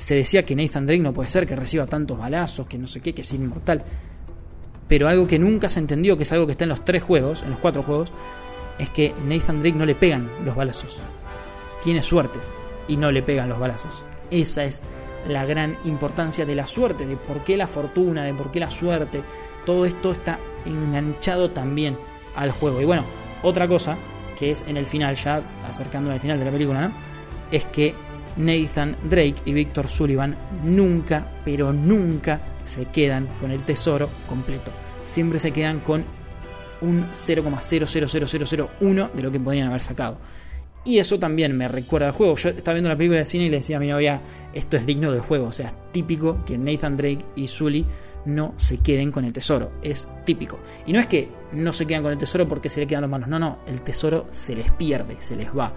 se 0.00 0.14
decía 0.14 0.46
que 0.46 0.56
Nathan 0.56 0.86
Drake 0.86 1.02
no 1.02 1.12
puede 1.12 1.28
ser 1.28 1.46
que 1.46 1.54
reciba 1.54 1.84
tantos 1.84 2.16
balazos, 2.16 2.66
que 2.66 2.78
no 2.78 2.86
sé 2.86 3.00
qué, 3.00 3.12
que 3.12 3.20
es 3.20 3.32
inmortal. 3.34 3.84
Pero 4.88 5.08
algo 5.08 5.26
que 5.26 5.38
nunca 5.38 5.68
se 5.68 5.78
entendió, 5.78 6.16
que 6.16 6.22
es 6.22 6.32
algo 6.32 6.46
que 6.46 6.52
está 6.52 6.64
en 6.64 6.70
los 6.70 6.86
tres 6.86 7.02
juegos, 7.02 7.42
en 7.42 7.50
los 7.50 7.58
cuatro 7.58 7.82
juegos, 7.82 8.10
es 8.78 8.88
que 8.88 9.12
Nathan 9.26 9.60
Drake 9.60 9.76
no 9.76 9.84
le 9.84 9.94
pegan 9.94 10.30
los 10.42 10.56
balazos. 10.56 10.96
Tiene 11.84 12.02
suerte 12.02 12.38
y 12.88 12.96
no 12.96 13.12
le 13.12 13.22
pegan 13.22 13.50
los 13.50 13.58
balazos. 13.58 14.06
Esa 14.30 14.64
es 14.64 14.80
la 15.28 15.44
gran 15.44 15.76
importancia 15.84 16.46
de 16.46 16.54
la 16.54 16.66
suerte, 16.66 17.06
de 17.06 17.16
por 17.16 17.44
qué 17.44 17.58
la 17.58 17.66
fortuna, 17.66 18.24
de 18.24 18.32
por 18.32 18.50
qué 18.50 18.58
la 18.58 18.70
suerte. 18.70 19.20
Todo 19.66 19.84
esto 19.84 20.12
está 20.12 20.38
enganchado 20.64 21.50
también 21.50 21.98
al 22.36 22.52
juego. 22.52 22.80
Y 22.80 22.86
bueno, 22.86 23.04
otra 23.42 23.68
cosa 23.68 23.98
que 24.38 24.50
es 24.50 24.64
en 24.66 24.78
el 24.78 24.86
final, 24.86 25.14
ya 25.16 25.42
acercándome 25.68 26.14
al 26.14 26.20
final 26.20 26.38
de 26.38 26.46
la 26.46 26.50
película, 26.50 26.88
¿no? 26.88 26.94
Es 27.52 27.66
que 27.66 27.94
Nathan 28.36 28.96
Drake 29.04 29.36
y 29.44 29.52
Victor 29.52 29.88
Sullivan 29.88 30.36
nunca, 30.64 31.30
pero 31.44 31.72
nunca 31.72 32.40
se 32.64 32.86
quedan 32.86 33.28
con 33.40 33.50
el 33.50 33.64
tesoro 33.64 34.08
completo. 34.28 34.70
Siempre 35.02 35.38
se 35.38 35.52
quedan 35.52 35.80
con 35.80 36.04
un 36.80 37.04
0,000001 37.12 39.12
de 39.12 39.22
lo 39.22 39.30
que 39.30 39.40
podrían 39.40 39.68
haber 39.68 39.82
sacado. 39.82 40.18
Y 40.84 40.98
eso 40.98 41.18
también 41.18 41.56
me 41.56 41.68
recuerda 41.68 42.06
al 42.06 42.12
juego. 42.12 42.36
Yo 42.36 42.48
estaba 42.48 42.74
viendo 42.74 42.88
la 42.88 42.96
película 42.96 43.18
de 43.18 43.26
cine 43.26 43.44
y 43.44 43.50
le 43.50 43.58
decía 43.58 43.76
a 43.76 43.80
mi 43.80 43.88
novia, 43.88 44.22
esto 44.54 44.78
es 44.78 44.86
digno 44.86 45.12
del 45.12 45.20
juego. 45.20 45.48
O 45.48 45.52
sea, 45.52 45.68
es 45.68 45.74
típico 45.92 46.42
que 46.46 46.56
Nathan 46.56 46.96
Drake 46.96 47.24
y 47.36 47.48
Sully 47.48 47.84
no 48.24 48.54
se 48.56 48.78
queden 48.78 49.12
con 49.12 49.26
el 49.26 49.32
tesoro. 49.32 49.72
Es 49.82 50.08
típico. 50.24 50.58
Y 50.86 50.94
no 50.94 51.00
es 51.00 51.06
que 51.06 51.28
no 51.52 51.74
se 51.74 51.86
quedan 51.86 52.02
con 52.02 52.12
el 52.12 52.18
tesoro 52.18 52.48
porque 52.48 52.70
se 52.70 52.80
le 52.80 52.86
quedan 52.86 53.02
las 53.02 53.10
manos. 53.10 53.28
No, 53.28 53.38
no. 53.38 53.58
El 53.66 53.82
tesoro 53.82 54.26
se 54.30 54.54
les 54.54 54.70
pierde, 54.72 55.16
se 55.18 55.36
les 55.36 55.48
va. 55.48 55.74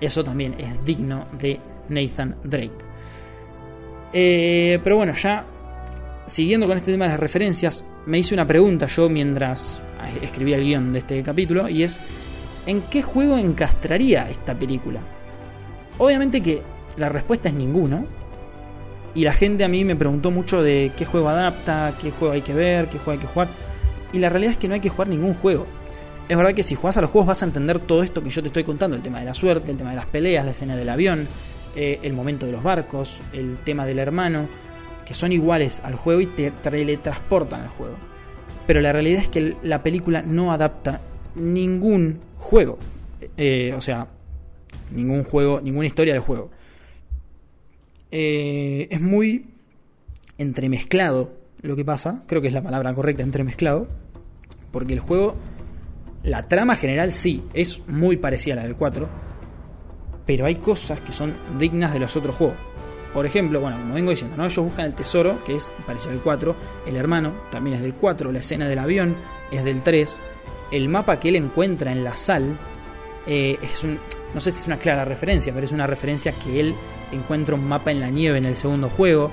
Eso 0.00 0.24
también 0.24 0.54
es 0.58 0.84
digno 0.84 1.26
de 1.38 1.60
Nathan 1.88 2.36
Drake. 2.42 2.72
Eh, 4.12 4.80
pero 4.82 4.96
bueno, 4.96 5.14
ya 5.14 5.44
siguiendo 6.26 6.66
con 6.66 6.76
este 6.76 6.92
tema 6.92 7.04
de 7.06 7.12
las 7.12 7.20
referencias, 7.20 7.84
me 8.06 8.18
hice 8.18 8.34
una 8.34 8.46
pregunta 8.46 8.86
yo 8.86 9.08
mientras 9.08 9.80
escribía 10.22 10.56
el 10.56 10.64
guion 10.64 10.92
de 10.92 11.00
este 11.00 11.22
capítulo 11.22 11.68
y 11.68 11.82
es 11.82 12.00
¿en 12.66 12.82
qué 12.82 13.02
juego 13.02 13.36
encastraría 13.36 14.28
esta 14.30 14.58
película? 14.58 15.00
Obviamente 15.98 16.40
que 16.40 16.62
la 16.96 17.08
respuesta 17.08 17.48
es 17.48 17.54
ninguno. 17.54 18.06
Y 19.12 19.24
la 19.24 19.32
gente 19.32 19.64
a 19.64 19.68
mí 19.68 19.84
me 19.84 19.96
preguntó 19.96 20.30
mucho 20.30 20.62
de 20.62 20.92
qué 20.96 21.04
juego 21.04 21.28
adapta, 21.28 21.94
qué 22.00 22.12
juego 22.12 22.32
hay 22.32 22.42
que 22.42 22.54
ver, 22.54 22.88
qué 22.88 22.98
juego 22.98 23.12
hay 23.12 23.18
que 23.18 23.26
jugar. 23.26 23.48
Y 24.12 24.20
la 24.20 24.28
realidad 24.30 24.52
es 24.52 24.58
que 24.58 24.68
no 24.68 24.74
hay 24.74 24.80
que 24.80 24.88
jugar 24.88 25.08
ningún 25.08 25.34
juego. 25.34 25.66
Es 26.30 26.36
verdad 26.36 26.54
que 26.54 26.62
si 26.62 26.76
juegas 26.76 26.96
a 26.96 27.00
los 27.00 27.10
juegos 27.10 27.26
vas 27.26 27.42
a 27.42 27.44
entender 27.44 27.80
todo 27.80 28.04
esto 28.04 28.22
que 28.22 28.30
yo 28.30 28.40
te 28.40 28.46
estoy 28.46 28.62
contando, 28.62 28.94
el 28.96 29.02
tema 29.02 29.18
de 29.18 29.24
la 29.24 29.34
suerte, 29.34 29.72
el 29.72 29.76
tema 29.76 29.90
de 29.90 29.96
las 29.96 30.06
peleas, 30.06 30.44
la 30.44 30.52
escena 30.52 30.76
del 30.76 30.88
avión, 30.88 31.26
eh, 31.74 31.98
el 32.04 32.12
momento 32.12 32.46
de 32.46 32.52
los 32.52 32.62
barcos, 32.62 33.20
el 33.32 33.58
tema 33.64 33.84
del 33.84 33.98
hermano, 33.98 34.48
que 35.04 35.12
son 35.12 35.32
iguales 35.32 35.80
al 35.82 35.96
juego 35.96 36.20
y 36.20 36.26
te 36.26 36.52
teletransportan 36.52 37.62
al 37.62 37.68
juego. 37.70 37.96
Pero 38.64 38.80
la 38.80 38.92
realidad 38.92 39.22
es 39.22 39.28
que 39.28 39.56
la 39.64 39.82
película 39.82 40.22
no 40.22 40.52
adapta 40.52 41.00
ningún 41.34 42.20
juego. 42.38 42.78
Eh, 43.36 43.74
o 43.76 43.80
sea, 43.80 44.06
ningún 44.92 45.24
juego, 45.24 45.60
ninguna 45.60 45.88
historia 45.88 46.12
del 46.12 46.22
juego. 46.22 46.52
Eh, 48.12 48.86
es 48.88 49.00
muy 49.00 49.46
entremezclado 50.38 51.32
lo 51.60 51.74
que 51.74 51.84
pasa. 51.84 52.22
Creo 52.28 52.40
que 52.40 52.46
es 52.46 52.54
la 52.54 52.62
palabra 52.62 52.94
correcta, 52.94 53.24
entremezclado. 53.24 53.88
Porque 54.70 54.94
el 54.94 55.00
juego, 55.00 55.34
la 56.22 56.48
trama 56.48 56.76
general 56.76 57.12
sí, 57.12 57.44
es 57.54 57.86
muy 57.86 58.16
parecida 58.16 58.54
a 58.54 58.56
la 58.56 58.62
del 58.64 58.76
4. 58.76 59.08
Pero 60.26 60.46
hay 60.46 60.56
cosas 60.56 61.00
que 61.00 61.12
son 61.12 61.34
dignas 61.58 61.92
de 61.92 61.98
los 61.98 62.16
otros 62.16 62.36
juegos. 62.36 62.56
Por 63.12 63.26
ejemplo, 63.26 63.60
bueno, 63.60 63.78
como 63.78 63.94
vengo 63.94 64.10
diciendo, 64.10 64.36
ellos 64.44 64.64
buscan 64.64 64.86
el 64.86 64.94
tesoro, 64.94 65.42
que 65.44 65.56
es 65.56 65.72
parecido 65.86 66.12
al 66.12 66.20
4. 66.20 66.56
El 66.86 66.96
hermano 66.96 67.32
también 67.50 67.76
es 67.76 67.82
del 67.82 67.94
4. 67.94 68.30
La 68.30 68.38
escena 68.38 68.68
del 68.68 68.78
avión 68.78 69.16
es 69.50 69.64
del 69.64 69.82
3 69.82 70.20
el 70.70 70.88
mapa 70.88 71.18
que 71.18 71.28
él 71.30 71.36
encuentra 71.36 71.92
en 71.92 72.04
la 72.04 72.16
sal 72.16 72.56
eh, 73.26 73.58
es 73.62 73.82
un, 73.82 73.98
no 74.34 74.40
sé 74.40 74.50
si 74.50 74.60
es 74.60 74.66
una 74.66 74.78
clara 74.78 75.04
referencia, 75.04 75.52
pero 75.52 75.66
es 75.66 75.72
una 75.72 75.86
referencia 75.86 76.32
que 76.32 76.60
él 76.60 76.74
encuentra 77.12 77.54
un 77.54 77.66
mapa 77.66 77.90
en 77.90 78.00
la 78.00 78.08
nieve 78.08 78.38
en 78.38 78.46
el 78.46 78.56
segundo 78.56 78.88
juego. 78.88 79.30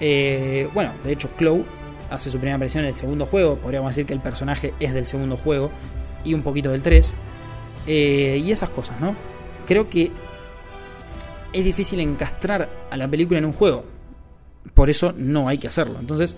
Eh, 0.00 0.68
bueno, 0.74 0.92
de 1.04 1.12
hecho, 1.12 1.30
Chloe 1.38 1.64
hace 2.10 2.30
su 2.30 2.38
primera 2.38 2.56
aparición 2.56 2.84
en 2.84 2.88
el 2.88 2.94
segundo 2.94 3.26
juego. 3.26 3.56
Podríamos 3.56 3.90
decir 3.90 4.06
que 4.06 4.14
el 4.14 4.20
personaje 4.20 4.74
es 4.80 4.92
del 4.92 5.06
segundo 5.06 5.36
juego 5.36 5.70
y 6.24 6.34
un 6.34 6.42
poquito 6.42 6.70
del 6.70 6.82
3. 6.82 7.14
Eh, 7.86 8.42
y 8.44 8.52
esas 8.52 8.70
cosas, 8.70 9.00
¿no? 9.00 9.16
Creo 9.66 9.88
que 9.88 10.10
es 11.52 11.64
difícil 11.64 12.00
encastrar 12.00 12.68
a 12.90 12.96
la 12.96 13.08
película 13.08 13.38
en 13.38 13.44
un 13.44 13.52
juego. 13.52 13.84
Por 14.74 14.90
eso 14.90 15.12
no 15.16 15.48
hay 15.48 15.58
que 15.58 15.66
hacerlo. 15.66 15.98
Entonces, 15.98 16.36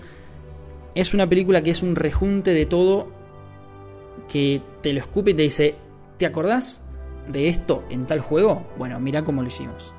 es 0.95 1.13
una 1.13 1.27
película 1.27 1.61
que 1.61 1.71
es 1.71 1.81
un 1.81 1.95
rejunte 1.95 2.53
de 2.53 2.65
todo 2.65 3.07
que 4.27 4.61
te 4.81 4.93
lo 4.93 4.99
escupe 4.99 5.31
y 5.31 5.33
te 5.33 5.43
dice, 5.43 5.75
¿te 6.17 6.25
acordás 6.25 6.81
de 7.27 7.47
esto 7.47 7.83
en 7.89 8.05
tal 8.05 8.19
juego? 8.19 8.65
Bueno, 8.77 8.99
mira 8.99 9.23
cómo 9.23 9.41
lo 9.41 9.47
hicimos. 9.47 9.93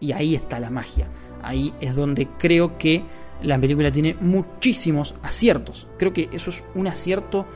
Y 0.00 0.12
ahí 0.12 0.34
está 0.34 0.60
la 0.60 0.70
magia. 0.70 1.08
Ahí 1.42 1.74
es 1.80 1.96
donde 1.96 2.28
creo 2.38 2.78
que 2.78 3.02
la 3.42 3.58
película 3.58 3.92
tiene 3.92 4.16
muchísimos 4.20 5.14
aciertos. 5.22 5.88
Creo 5.98 6.12
que 6.12 6.28
eso 6.32 6.50
es 6.50 6.64
un 6.74 6.86
acierto, 6.86 7.46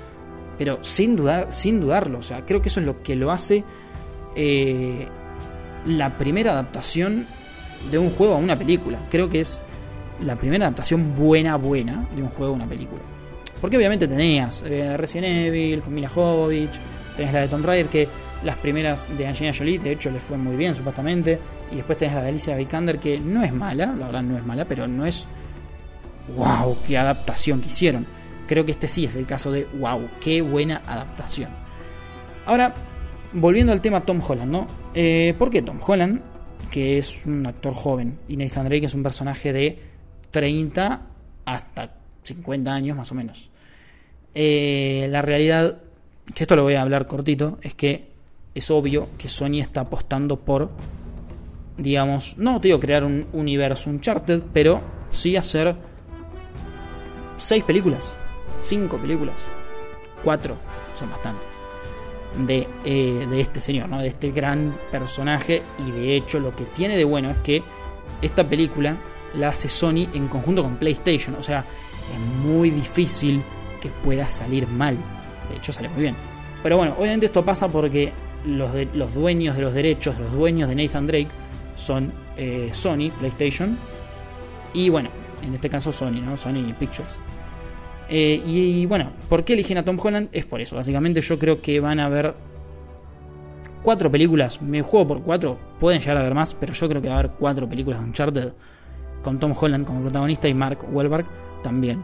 pero 0.60 0.78
sin 0.82 1.16
dudar, 1.16 1.50
sin 1.50 1.80
dudarlo. 1.80 2.18
O 2.18 2.22
sea, 2.22 2.44
creo 2.44 2.60
que 2.60 2.68
eso 2.68 2.80
es 2.80 2.86
lo 2.86 3.02
que 3.02 3.16
lo 3.16 3.30
hace 3.30 3.64
eh, 4.36 5.08
la 5.86 6.18
primera 6.18 6.52
adaptación 6.52 7.26
de 7.90 7.98
un 7.98 8.10
juego 8.10 8.34
a 8.34 8.36
una 8.36 8.58
película. 8.58 8.98
Creo 9.10 9.30
que 9.30 9.40
es 9.40 9.62
la 10.20 10.36
primera 10.36 10.66
adaptación 10.66 11.16
buena, 11.16 11.56
buena 11.56 12.06
de 12.14 12.22
un 12.22 12.28
juego 12.28 12.52
a 12.52 12.56
una 12.56 12.66
película. 12.66 13.00
Porque 13.58 13.78
obviamente 13.78 14.06
tenías 14.06 14.62
eh, 14.66 14.98
Resident 14.98 15.46
Evil, 15.46 15.80
con 15.80 15.94
Mila 15.94 16.10
Jovovich, 16.10 16.78
tenés 17.16 17.32
la 17.32 17.40
de 17.40 17.48
Tomb 17.48 17.64
Raider, 17.64 17.86
que 17.86 18.08
las 18.44 18.58
primeras 18.58 19.08
de 19.16 19.26
Angelina 19.26 19.56
Jolie, 19.56 19.78
de 19.78 19.92
hecho, 19.92 20.10
le 20.10 20.20
fue 20.20 20.36
muy 20.36 20.56
bien, 20.56 20.74
supuestamente. 20.74 21.38
Y 21.72 21.76
después 21.76 21.96
tenés 21.96 22.16
la 22.16 22.20
de 22.20 22.28
Alicia 22.28 22.54
Vikander, 22.54 22.98
que 22.98 23.18
no 23.18 23.42
es 23.42 23.52
mala, 23.54 23.94
la 23.98 24.08
verdad 24.08 24.22
no 24.22 24.36
es 24.36 24.44
mala, 24.44 24.66
pero 24.66 24.86
no 24.86 25.06
es. 25.06 25.26
¡Wow! 26.36 26.76
¡Qué 26.86 26.98
adaptación 26.98 27.62
que 27.62 27.68
hicieron! 27.68 28.19
Creo 28.50 28.64
que 28.64 28.73
este 28.73 28.88
sí 28.88 29.04
es 29.04 29.14
el 29.14 29.26
caso 29.26 29.52
de 29.52 29.64
¡Wow! 29.78 30.09
¡Qué 30.21 30.42
buena 30.42 30.83
adaptación! 30.85 31.50
Ahora, 32.47 32.75
volviendo 33.33 33.73
al 33.73 33.80
tema 33.80 34.04
Tom 34.04 34.21
Holland, 34.26 34.50
¿no? 34.50 34.66
Eh, 34.92 35.37
¿Por 35.38 35.50
qué 35.50 35.62
Tom 35.62 35.78
Holland, 35.80 36.21
que 36.69 36.99
es 36.99 37.26
un 37.26 37.47
actor 37.47 37.73
joven, 37.75 38.19
y 38.26 38.37
Nathan 38.37 38.64
Drake 38.69 38.87
es 38.87 38.95
un 38.95 39.04
personaje 39.04 39.52
de 39.52 39.78
30 40.33 41.00
hasta 41.45 41.95
50 42.25 42.75
años 42.75 42.97
más 42.97 43.12
o 43.12 43.14
menos? 43.14 43.50
Eh, 44.35 45.07
la 45.12 45.23
realidad, 45.23 45.78
que 46.35 46.42
esto 46.42 46.57
lo 46.57 46.64
voy 46.64 46.75
a 46.75 46.83
hablar 46.83 47.07
cortito, 47.07 47.61
es 47.62 47.75
que 47.75 48.09
es 48.52 48.69
obvio 48.73 49.11
que 49.16 49.28
Sony 49.28 49.61
está 49.61 49.83
apostando 49.83 50.40
por, 50.40 50.73
digamos, 51.78 52.37
no 52.37 52.61
te 52.61 52.66
digo 52.66 52.80
crear 52.80 53.04
un 53.04 53.28
universo 53.33 53.90
Uncharted, 53.90 54.42
pero 54.52 54.80
sí 55.12 55.37
hacer 55.37 55.76
seis 57.38 57.62
películas, 57.62 58.16
cinco 58.60 58.98
películas, 58.98 59.34
cuatro, 60.22 60.56
son 60.94 61.10
bastantes, 61.10 61.46
de, 62.46 62.68
eh, 62.84 63.26
de 63.28 63.40
este 63.40 63.60
señor, 63.60 63.88
¿no? 63.88 64.00
de 64.00 64.08
este 64.08 64.30
gran 64.30 64.74
personaje. 64.90 65.62
Y 65.86 65.90
de 65.90 66.16
hecho, 66.16 66.40
lo 66.40 66.54
que 66.54 66.64
tiene 66.64 66.96
de 66.96 67.04
bueno 67.04 67.30
es 67.30 67.38
que 67.38 67.62
esta 68.22 68.44
película 68.44 68.96
la 69.34 69.48
hace 69.48 69.68
Sony 69.68 70.08
en 70.14 70.28
conjunto 70.28 70.62
con 70.62 70.76
PlayStation, 70.76 71.34
o 71.36 71.42
sea, 71.42 71.64
es 72.12 72.44
muy 72.44 72.70
difícil 72.70 73.42
que 73.80 73.88
pueda 73.88 74.28
salir 74.28 74.66
mal. 74.66 74.96
De 75.48 75.56
hecho, 75.56 75.72
sale 75.72 75.88
muy 75.88 76.02
bien. 76.02 76.16
Pero 76.62 76.76
bueno, 76.76 76.94
obviamente 76.98 77.26
esto 77.26 77.44
pasa 77.44 77.68
porque 77.68 78.12
los, 78.44 78.70
los 78.94 79.14
dueños 79.14 79.56
de 79.56 79.62
los 79.62 79.72
derechos, 79.72 80.18
los 80.18 80.32
dueños 80.32 80.68
de 80.68 80.74
Nathan 80.74 81.06
Drake, 81.06 81.28
son 81.76 82.12
eh, 82.36 82.70
Sony, 82.72 83.10
PlayStation. 83.18 83.78
Y 84.72 84.88
bueno, 84.90 85.10
en 85.42 85.54
este 85.54 85.70
caso 85.70 85.92
Sony, 85.92 86.20
¿no? 86.22 86.36
Sony 86.36 86.74
Pictures. 86.78 87.16
Eh, 88.10 88.42
y, 88.44 88.86
bueno, 88.86 89.12
¿por 89.28 89.44
qué 89.44 89.52
eligen 89.52 89.78
a 89.78 89.84
Tom 89.84 89.98
Holland? 90.02 90.28
Es 90.32 90.44
por 90.44 90.60
eso. 90.60 90.76
Básicamente 90.76 91.20
yo 91.20 91.38
creo 91.38 91.62
que 91.62 91.78
van 91.78 92.00
a 92.00 92.06
haber 92.06 92.34
cuatro 93.82 94.10
películas. 94.10 94.60
Me 94.60 94.82
juego 94.82 95.08
por 95.08 95.22
cuatro. 95.22 95.58
Pueden 95.78 96.00
llegar 96.00 96.16
a 96.16 96.20
haber 96.20 96.34
más, 96.34 96.54
pero 96.54 96.72
yo 96.72 96.88
creo 96.88 97.00
que 97.00 97.08
va 97.08 97.14
a 97.14 97.18
haber 97.20 97.32
cuatro 97.32 97.68
películas 97.68 98.00
de 98.00 98.06
Uncharted 98.06 98.52
con 99.22 99.38
Tom 99.38 99.54
Holland 99.58 99.86
como 99.86 100.00
protagonista 100.00 100.48
y 100.48 100.54
Mark 100.54 100.78
Wahlberg 100.90 101.26
también. 101.62 102.02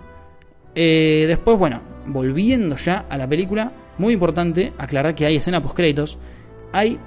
Eh, 0.74 1.24
después, 1.26 1.58
bueno, 1.58 1.80
volviendo 2.06 2.76
ya 2.76 3.06
a 3.08 3.16
la 3.16 3.28
película, 3.28 3.72
muy 3.98 4.14
importante 4.14 4.72
aclarar 4.78 5.14
que 5.14 5.26
hay 5.26 5.36
escena 5.36 5.62
post 5.62 5.74
créditos. 5.74 6.18
Hay 6.72 6.98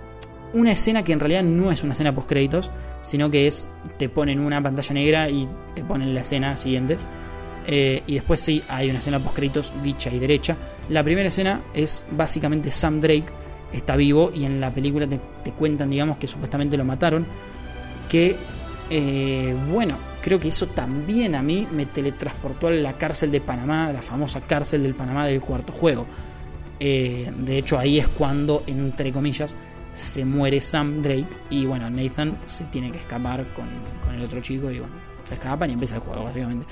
una 0.54 0.72
escena 0.72 1.04
que 1.04 1.14
en 1.14 1.20
realidad 1.20 1.44
no 1.44 1.72
es 1.72 1.84
una 1.84 1.94
escena 1.94 2.14
post 2.14 2.28
créditos, 2.28 2.72
sino 3.02 3.30
que 3.30 3.48
es 3.48 3.70
te 3.98 4.10
ponen 4.10 4.40
una 4.40 4.62
pantalla 4.62 4.94
negra 4.94 5.30
y 5.30 5.48
te 5.76 5.84
ponen 5.84 6.14
la 6.14 6.22
escena 6.22 6.58
siguiente. 6.58 6.98
Eh, 7.72 8.02
y 8.08 8.16
después 8.16 8.40
sí 8.40 8.64
hay 8.68 8.90
una 8.90 8.98
escena 8.98 9.20
post 9.20 9.36
créditos 9.36 9.74
dicha 9.84 10.10
y 10.10 10.18
derecha. 10.18 10.58
La 10.90 11.04
primera 11.04 11.28
escena 11.28 11.62
es 11.72 12.04
básicamente 12.10 12.72
Sam 12.72 13.00
Drake 13.00 13.28
está 13.72 13.96
vivo 13.96 14.32
y 14.34 14.46
en 14.46 14.60
la 14.60 14.74
película 14.74 15.06
te, 15.08 15.52
cuentan, 15.52 15.92
digamos, 15.92 16.18
que 16.18 16.26
supuestamente 16.26 16.78
lo 16.78 16.84
mataron. 16.84 17.28
Que 18.10 18.36
eh, 18.90 19.56
bueno, 19.72 20.00
creo 20.20 20.40
que 20.40 20.48
eso 20.48 20.66
también 20.66 21.36
a 21.36 21.44
mí 21.44 21.68
me 21.72 21.86
teletransportó 21.86 22.70
a 22.70 22.72
la 22.72 22.98
cárcel 22.98 23.30
de 23.30 23.40
Panamá, 23.40 23.94
la 23.94 24.02
famosa 24.02 24.42
cárcel 24.42 24.82
del 24.82 24.96
Panamá 24.96 25.28
del 25.28 25.40
cuarto 25.40 25.72
juego. 25.72 26.08
Eh, 26.80 27.32
de 27.38 27.58
hecho, 27.60 27.78
ahí 27.78 28.00
es 28.00 28.08
cuando, 28.08 28.64
entre 28.66 29.12
comillas, 29.12 29.56
se 29.94 30.26
muere 30.26 30.60
Sam 30.60 31.04
Drake 31.04 31.28
y 31.52 31.68
bueno, 31.68 31.88
Nathan 31.92 32.36
se 32.48 32.64
tiene 32.64 32.92
que 32.92 32.98
escapar 32.98 33.54
con, 33.54 33.68
con 34.04 34.16
el 34.16 34.24
otro 34.24 34.42
chico 34.42 34.72
y 34.72 34.80
bueno, 34.80 34.96
se 35.24 35.36
escapan 35.36 35.70
y 35.70 35.74
empieza 35.74 35.96
el 35.96 36.02
juego, 36.02 36.24
básicamente. 36.24 36.66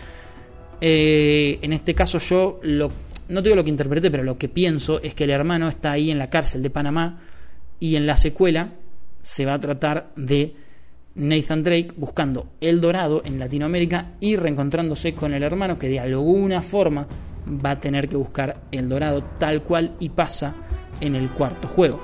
Eh, 0.79 1.59
en 1.61 1.73
este 1.73 1.95
caso 1.95 2.19
yo 2.19 2.59
lo, 2.61 2.91
no 3.29 3.41
digo 3.41 3.55
lo 3.55 3.63
que 3.63 3.69
interprete, 3.69 4.11
pero 4.11 4.23
lo 4.23 4.37
que 4.37 4.49
pienso 4.49 5.01
es 5.01 5.15
que 5.15 5.23
el 5.23 5.31
hermano 5.31 5.67
está 5.67 5.91
ahí 5.91 6.11
en 6.11 6.19
la 6.19 6.29
cárcel 6.29 6.61
de 6.63 6.69
Panamá 6.69 7.19
y 7.79 7.95
en 7.95 8.05
la 8.05 8.17
secuela 8.17 8.73
se 9.21 9.45
va 9.45 9.55
a 9.55 9.59
tratar 9.59 10.11
de 10.15 10.55
Nathan 11.15 11.63
Drake 11.63 11.89
buscando 11.97 12.47
el 12.61 12.79
dorado 12.79 13.23
en 13.25 13.39
Latinoamérica 13.39 14.13
y 14.19 14.35
reencontrándose 14.35 15.13
con 15.13 15.33
el 15.33 15.43
hermano 15.43 15.79
que 15.79 15.89
de 15.89 15.99
alguna 15.99 16.61
forma 16.61 17.07
va 17.47 17.71
a 17.71 17.79
tener 17.79 18.07
que 18.07 18.15
buscar 18.15 18.61
el 18.71 18.87
dorado 18.87 19.23
tal 19.39 19.63
cual 19.63 19.95
y 19.99 20.09
pasa 20.09 20.53
en 21.01 21.15
el 21.15 21.29
cuarto 21.29 21.67
juego. 21.67 21.99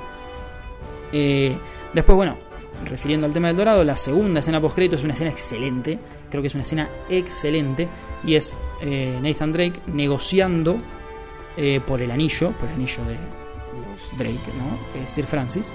Eh, 1.11 1.55
después, 1.93 2.15
bueno, 2.15 2.37
refiriendo 2.85 3.27
al 3.27 3.33
tema 3.33 3.47
del 3.49 3.57
dorado, 3.57 3.83
la 3.83 3.95
segunda 3.95 4.39
escena 4.39 4.59
post 4.59 4.75
crédito 4.75 4.95
es 4.95 5.03
una 5.03 5.13
escena 5.13 5.31
excelente, 5.31 5.99
creo 6.33 6.41
que 6.41 6.47
es 6.47 6.55
una 6.55 6.63
escena 6.63 6.89
excelente 7.09 7.87
y 8.25 8.33
es 8.33 8.55
eh, 8.81 9.19
Nathan 9.21 9.51
Drake 9.51 9.79
negociando 9.85 10.77
eh, 11.55 11.79
por 11.85 12.01
el 12.01 12.09
anillo, 12.09 12.51
por 12.53 12.67
el 12.69 12.73
anillo 12.73 13.03
de 13.05 13.17
Drake, 14.17 14.51
¿no? 14.57 15.07
Sir 15.07 15.25
Francis, 15.25 15.71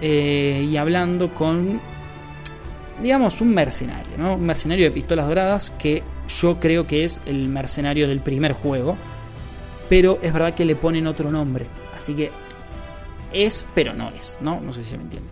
y 0.00 0.76
hablando 0.76 1.34
con 1.34 1.80
digamos, 3.02 3.40
un 3.40 3.54
mercenario, 3.54 4.16
¿no? 4.18 4.34
Un 4.34 4.46
mercenario 4.46 4.84
de 4.84 4.90
pistolas 4.90 5.26
doradas 5.26 5.70
que 5.70 6.02
yo 6.40 6.60
creo 6.60 6.86
que 6.86 7.04
es 7.04 7.20
el 7.26 7.48
mercenario 7.48 8.08
del 8.08 8.20
primer 8.20 8.52
juego. 8.52 8.96
Pero 9.88 10.18
es 10.22 10.32
verdad 10.32 10.54
que 10.54 10.64
le 10.64 10.76
ponen 10.76 11.06
otro 11.06 11.30
nombre. 11.30 11.66
Así 11.96 12.14
que 12.14 12.30
es, 13.32 13.66
pero 13.74 13.92
no 13.94 14.10
es, 14.10 14.38
¿no? 14.40 14.60
No 14.60 14.72
sé 14.72 14.84
si 14.84 14.90
se 14.90 14.96
me 14.96 15.04
entiende. 15.04 15.28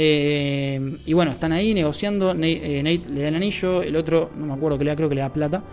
Eh, 0.00 0.98
y 1.06 1.12
bueno, 1.12 1.32
están 1.32 1.50
ahí 1.50 1.74
negociando. 1.74 2.30
Eh, 2.40 2.82
Nate, 2.84 3.12
le 3.12 3.22
da 3.22 3.28
el 3.28 3.34
anillo, 3.34 3.82
el 3.82 3.96
otro, 3.96 4.30
no 4.36 4.46
me 4.46 4.52
acuerdo 4.52 4.78
que 4.78 4.84
le 4.84 4.90
da, 4.92 4.96
creo 4.96 5.08
que 5.08 5.16
le 5.16 5.22
da 5.22 5.32
plata. 5.32 5.64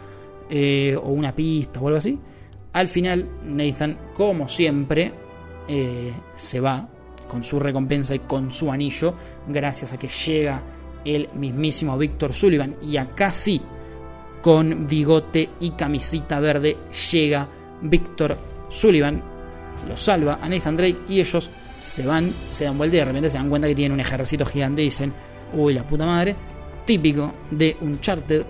Eh, 0.50 0.98
o 1.00 1.10
una 1.10 1.36
pista 1.36 1.80
o 1.80 1.88
algo 1.88 2.00
así. 2.00 2.18
Al 2.74 2.88
final, 2.88 3.30
Nathan, 3.46 3.98
como 4.16 4.50
siempre, 4.50 5.12
se 6.36 6.60
va 6.60 6.90
con 7.28 7.44
su 7.44 7.60
recompensa 7.60 8.16
y 8.16 8.20
con 8.20 8.52
su 8.52 8.72
anillo. 8.72 9.14
Gracias 9.48 9.94
a 9.94 10.00
que 10.00 10.08
llega 10.08 10.64
el 11.06 11.30
mismísimo 11.36 11.96
Víctor 11.96 12.34
Sullivan. 12.34 12.78
Y 12.82 12.98
acá 12.98 13.32
sí, 13.32 13.62
con 14.42 14.88
bigote 14.88 15.50
y 15.60 15.72
camisita 15.72 16.40
verde, 16.40 16.78
llega 17.12 17.48
Víctor 17.84 18.36
Sullivan, 18.70 19.35
lo 19.88 19.98
salva 19.98 20.40
a 20.42 20.50
Nathan 20.50 20.76
Drake 20.76 20.98
y 21.08 21.20
ellos 21.20 21.52
se 21.78 22.06
van, 22.06 22.34
se 22.50 22.64
dan 22.64 22.78
vuelta 22.78 22.96
y 22.96 23.00
de 23.00 23.06
repente 23.06 23.30
se 23.30 23.38
dan 23.38 23.50
cuenta 23.50 23.68
que 23.68 23.76
tienen 23.76 23.94
un 23.94 24.00
ejército 24.00 24.46
gigante 24.46 24.82
y 24.82 24.86
dicen, 24.86 25.14
uy, 25.54 25.74
la 25.74 25.86
puta 25.86 26.06
madre, 26.06 26.36
típico 26.86 27.34
de 27.52 27.78
Uncharted. 27.82 28.46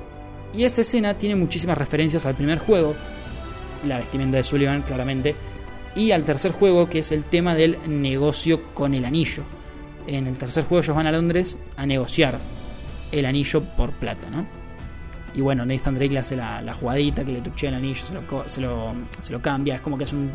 Y 0.54 0.64
esa 0.64 0.82
escena 0.82 1.18
tiene 1.18 1.36
muchísimas 1.36 1.78
referencias 1.78 2.26
al 2.26 2.36
primer 2.36 2.60
juego, 2.60 2.96
la 3.86 4.00
vestimenta 4.00 4.38
de 4.38 4.44
Sullivan 4.44 4.84
claramente, 4.84 5.36
y 5.96 6.12
al 6.12 6.24
tercer 6.24 6.52
juego 6.52 6.90
que 6.90 7.00
es 7.00 7.12
el 7.12 7.26
tema 7.26 7.56
del 7.56 7.78
negocio 7.88 8.74
con 8.74 8.94
el 8.94 9.06
anillo 9.06 9.44
en 10.08 10.28
el 10.28 10.38
tercer 10.38 10.64
juego 10.64 10.84
ellos 10.84 10.96
van 10.96 11.08
a 11.08 11.12
Londres 11.12 11.58
a 11.78 11.86
negociar 11.86 12.40
el 13.12 13.26
anillo 13.26 13.64
por 13.64 13.94
plata, 13.94 14.30
¿no? 14.30 14.46
Y 15.34 15.42
bueno, 15.42 15.66
Nathan 15.66 15.96
Drake 15.96 16.14
le 16.14 16.20
hace 16.20 16.36
la, 16.36 16.74
jugadita 16.80 17.26
que 17.26 17.34
le 17.34 17.42
tuchea 17.42 17.70
el 17.70 17.76
anillo, 17.76 18.02
se 18.46 18.62
lo, 18.62 19.42
cambia, 19.42 19.76
es 19.76 19.82
como 19.82 19.98
que 19.98 20.06
es 20.06 20.14
un 20.14 20.32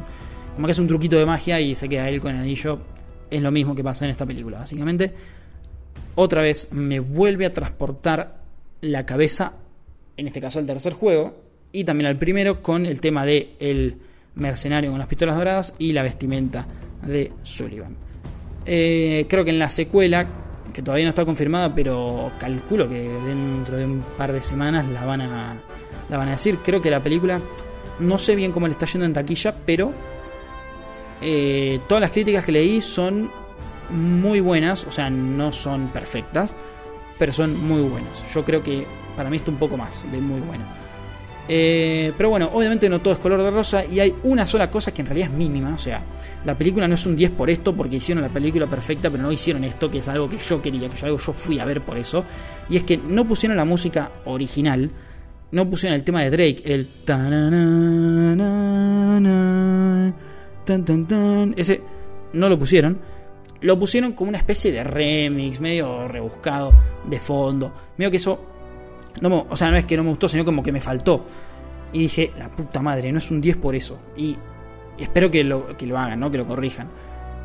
como 0.55 0.67
que 0.67 0.73
es 0.73 0.79
un 0.79 0.87
truquito 0.87 1.17
de 1.17 1.27
magia 1.27 1.61
y 1.61 1.75
se 1.75 1.89
queda 1.89 2.09
él 2.09 2.21
con 2.21 2.35
el 2.35 2.41
anillo. 2.41 2.81
Es 3.31 3.41
lo 3.41 3.51
mismo 3.51 3.75
que 3.75 3.85
pasa 3.85 4.05
en 4.05 4.11
esta 4.11 4.27
película, 4.27 4.59
básicamente. 4.59 5.13
Otra 6.17 6.43
vez 6.43 6.69
me 6.73 7.01
vuelve 7.01 7.47
a 7.47 7.53
transportar 7.53 8.41
la 8.81 9.07
cabeza, 9.07 9.55
en 10.17 10.27
este 10.27 10.41
caso 10.41 10.59
al 10.59 10.67
tercer 10.67 10.93
juego, 10.93 11.43
y 11.73 11.85
también 11.85 12.09
al 12.09 12.19
primero 12.19 12.63
con 12.63 12.87
el 12.87 13.01
tema 13.01 13.25
de 13.25 13.55
el 13.61 13.97
mercenario 14.35 14.91
con 14.91 14.99
las 14.99 15.09
pistolas 15.09 15.37
doradas 15.37 15.75
y 15.79 15.93
la 15.93 16.03
vestimenta 16.03 16.67
de 17.07 17.33
Sullivan. 17.43 17.97
Eh, 18.67 19.27
creo 19.29 19.45
que 19.45 19.51
en 19.51 19.59
la 19.59 19.69
secuela, 19.69 20.27
que 20.73 20.83
todavía 20.83 21.05
no 21.05 21.11
está 21.11 21.25
confirmada, 21.25 21.75
pero 21.75 22.31
calculo 22.39 22.89
que 22.89 23.09
dentro 23.27 23.77
de 23.77 23.85
un 23.85 24.05
par 24.17 24.33
de 24.33 24.43
semanas 24.43 24.89
la 24.89 25.05
van 25.05 25.23
a, 25.23 25.55
la 26.09 26.17
van 26.17 26.29
a 26.29 26.33
decir. 26.33 26.59
Creo 26.59 26.83
que 26.83 26.91
la 26.91 27.03
película, 27.03 27.41
no 27.99 28.19
sé 28.19 28.37
bien 28.37 28.53
cómo 28.53 28.67
le 28.67 28.73
está 28.73 28.87
yendo 28.87 29.07
en 29.07 29.13
taquilla, 29.13 29.55
pero 29.65 29.93
eh, 31.21 31.81
todas 31.89 32.01
las 32.01 32.13
críticas 32.13 32.45
que 32.45 32.53
leí 32.53 32.81
son 32.81 33.31
muy 33.91 34.41
buenas, 34.41 34.85
o 34.85 34.93
sea, 34.93 35.11
no 35.11 35.53
son 35.53 35.89
perfectas, 35.89 36.57
pero 37.19 37.33
son 37.33 37.63
muy 37.63 37.83
buenas. 37.83 38.23
Yo 38.33 38.45
creo 38.45 38.63
que 38.63 38.87
para 39.17 39.31
mí 39.31 39.37
está 39.37 39.51
un 39.51 39.59
poco 39.59 39.77
más 39.77 40.11
de 40.11 40.21
muy 40.21 40.41
bueno. 40.41 40.65
Eh, 41.53 42.13
pero 42.17 42.31
bueno, 42.31 42.49
obviamente 42.55 42.89
no 42.89 43.01
todo 43.01 43.13
es 43.13 43.19
color 43.19 43.43
de 43.43 43.51
rosa 43.51 43.85
y 43.85 43.99
hay 43.99 44.15
una 44.23 44.47
sola 44.47 44.71
cosa 44.71 44.95
que 44.95 45.03
en 45.03 45.09
realidad 45.09 45.31
es 45.31 45.37
mínima. 45.37 45.75
O 45.75 45.79
sea, 45.79 46.01
la 46.45 46.57
película 46.57 46.87
no 46.87 46.95
es 46.95 47.05
un 47.07 47.17
10 47.17 47.33
por 47.33 47.51
esto 47.51 47.75
porque 47.75 47.97
hicieron 47.97 48.23
la 48.23 48.29
película 48.29 48.69
perfecta, 48.69 49.11
pero 49.11 49.23
no 49.23 49.33
hicieron 49.33 49.65
esto, 49.65 49.91
que 49.91 49.99
es 49.99 50.07
algo 50.09 50.29
que 50.29 50.39
yo 50.39 50.63
quería, 50.63 50.89
que 50.89 50.97
yo, 50.97 51.07
algo 51.07 51.19
yo 51.19 51.33
fui 51.33 51.59
a 51.59 51.65
ver 51.65 51.81
por 51.81 51.99
eso. 51.99 52.25
Y 52.69 52.77
es 52.77 52.85
que 52.85 52.99
no 52.99 53.27
pusieron 53.27 53.57
la 53.57 53.65
música 53.65 54.13
original, 54.27 54.93
no 55.51 55.69
pusieron 55.69 55.97
el 55.97 56.05
tema 56.05 56.23
de 56.23 56.31
Drake, 56.31 56.63
el 56.65 56.87
ese 61.57 61.83
no 62.33 62.49
lo 62.49 62.59
pusieron. 62.59 62.99
Lo 63.61 63.79
pusieron 63.79 64.13
como 64.13 64.31
una 64.31 64.39
especie 64.39 64.73
de 64.73 64.83
remix, 64.85 65.61
medio 65.61 66.09
rebuscado, 66.09 66.73
de 67.05 67.19
fondo. 67.19 67.73
Medio 67.99 68.11
que 68.11 68.17
eso 68.17 68.51
no, 69.21 69.47
o 69.49 69.57
sea, 69.57 69.71
no 69.71 69.77
es 69.77 69.85
que 69.85 69.97
no 69.97 70.05
me 70.05 70.11
gustó, 70.11 70.29
sino 70.29 70.45
como 70.45 70.63
que 70.63 70.73
me 70.73 70.81
faltó. 70.81 71.25
Y 71.93 72.01
dije, 72.01 72.33
la 72.39 72.49
puta 72.49 72.81
madre, 72.81 73.13
no 73.13 73.19
es 73.19 73.31
un 73.31 73.41
10 73.41 73.57
por 73.57 73.75
eso. 73.75 73.99
Y 74.17 74.37
espero 74.99 75.31
que 75.31 75.43
lo, 75.45 75.77
que 75.77 75.87
lo 75.87 75.99
hagan, 75.99 76.21
¿no? 76.21 76.31
Que 76.31 76.39
lo 76.39 76.47
corrijan. 76.47 76.89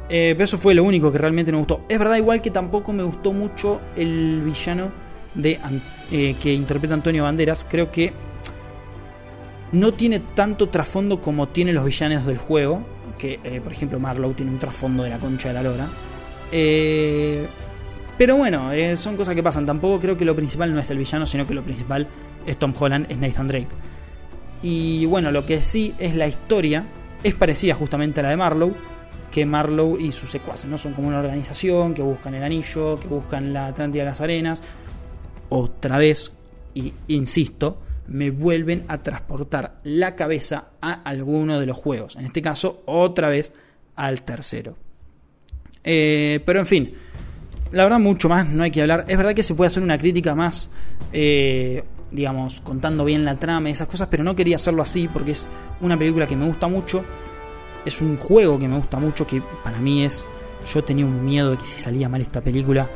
Eh, 0.08 0.34
pero 0.36 0.44
eso 0.44 0.58
fue 0.60 0.76
lo 0.76 0.84
único 0.84 1.12
que 1.12 1.18
realmente 1.18 1.52
no 1.52 1.58
me 1.58 1.64
gustó. 1.64 1.82
Es 1.90 1.98
verdad, 1.98 2.18
igual 2.18 2.42
que 2.42 2.52
tampoco 2.52 2.94
me 2.94 3.04
gustó 3.04 3.34
mucho 3.34 3.82
el 3.96 4.42
villano 4.44 4.92
de, 5.34 5.60
eh, 6.12 6.36
que 6.40 6.54
interpreta 6.54 6.94
Antonio 6.94 7.24
Banderas. 7.24 7.66
Creo 7.68 7.92
que 7.92 8.14
no 9.72 9.92
tiene 9.94 10.20
tanto 10.20 10.70
trasfondo 10.70 11.22
como 11.22 11.48
tienen 11.48 11.76
los 11.76 11.86
villanos 11.86 12.26
del 12.26 12.38
juego. 12.38 12.86
Que, 13.18 13.40
eh, 13.44 13.62
por 13.64 13.72
ejemplo, 13.72 14.00
Marlowe 14.00 14.34
tiene 14.34 14.52
un 14.52 14.60
trasfondo 14.60 15.04
de 15.04 15.10
la 15.10 15.20
concha 15.20 15.50
de 15.50 15.54
la 15.54 15.64
lora. 15.64 15.88
Eh, 16.52 17.48
pero 18.18 18.38
bueno, 18.38 18.72
eh, 18.72 18.96
son 18.96 19.18
cosas 19.18 19.36
que 19.36 19.44
pasan. 19.44 19.66
Tampoco 19.66 20.00
creo 20.00 20.18
que 20.18 20.26
lo 20.26 20.36
principal 20.36 20.74
no 20.74 20.80
es 20.80 20.90
el 20.90 20.98
villano, 20.98 21.26
sino 21.26 21.46
que 21.46 21.54
lo 21.54 21.64
principal 21.64 22.08
es 22.46 22.58
Tom 22.58 22.74
Holland, 22.78 23.08
es 23.10 23.18
Nathan 23.18 23.48
Drake. 23.48 23.68
Y 24.62 25.06
bueno, 25.06 25.32
lo 25.32 25.46
que 25.46 25.62
sí 25.62 25.94
es 26.00 26.16
la 26.16 26.28
historia, 26.28 26.86
es 27.24 27.36
parecida 27.36 27.76
justamente 27.76 28.22
a 28.22 28.24
la 28.24 28.30
de 28.30 28.38
Marlowe, 28.38 28.74
que 29.32 29.46
Marlowe 29.46 30.00
y 30.00 30.12
sus 30.12 30.32
secuaces, 30.32 30.70
¿no? 30.70 30.78
Son 30.78 30.94
como 30.94 31.10
una 31.10 31.20
organización 31.20 31.94
que 31.94 32.02
buscan 32.02 32.36
el 32.36 32.44
anillo, 32.44 33.00
que 33.00 33.08
buscan 33.08 33.52
la 33.52 33.68
Atlántida 33.68 34.04
de 34.04 34.10
las 34.10 34.22
Arenas. 34.22 34.62
Otra 35.50 35.98
vez, 35.98 36.32
y 36.74 36.94
insisto, 37.10 37.80
me 38.08 38.30
vuelven 38.30 38.86
a 38.88 39.02
transportar 39.04 39.78
la 39.84 40.16
cabeza 40.16 40.70
a 40.82 40.94
alguno 40.94 41.60
de 41.60 41.66
los 41.66 41.78
juegos. 41.78 42.16
En 42.16 42.26
este 42.26 42.42
caso, 42.42 42.84
otra 42.86 43.30
vez 43.30 43.54
al 43.96 44.22
tercero. 44.24 44.78
Eh, 45.84 46.42
pero 46.46 46.60
en 46.60 46.66
fin, 46.66 46.94
la 47.72 47.84
verdad, 47.84 48.00
mucho 48.00 48.30
más 48.30 48.48
no 48.48 48.64
hay 48.64 48.72
que 48.72 48.82
hablar. 48.82 49.06
Es 49.08 49.18
verdad 49.18 49.34
que 49.34 49.44
se 49.44 49.54
puede 49.56 49.68
hacer 49.68 49.84
una 49.84 49.98
crítica 49.98 50.36
más, 50.36 50.72
eh, 51.14 51.84
digamos, 52.12 52.62
contando 52.62 53.06
bien 53.06 53.26
la 53.26 53.38
trama 53.38 53.70
y 53.70 53.72
esas 53.74 53.88
cosas, 53.88 54.08
pero 54.10 54.24
no 54.24 54.36
quería 54.36 54.56
hacerlo 54.56 54.82
así 54.82 55.08
porque 55.08 55.32
es 55.32 55.48
una 55.82 55.98
película 55.98 56.28
que 56.28 56.36
me 56.36 56.46
gusta 56.46 56.68
mucho. 56.68 57.04
Es 57.86 58.02
un 58.02 58.18
juego 58.18 58.58
que 58.58 58.68
me 58.68 58.78
gusta 58.78 59.00
mucho, 59.00 59.28
que 59.28 59.42
para 59.64 59.80
mí 59.80 60.04
es... 60.04 60.28
Yo 60.74 60.84
tenía 60.84 61.06
un 61.06 61.24
miedo 61.24 61.52
de 61.52 61.58
que 61.58 61.66
si 61.66 61.78
salía 61.78 62.10
mal 62.10 62.22
esta 62.22 62.42
película, 62.42 62.90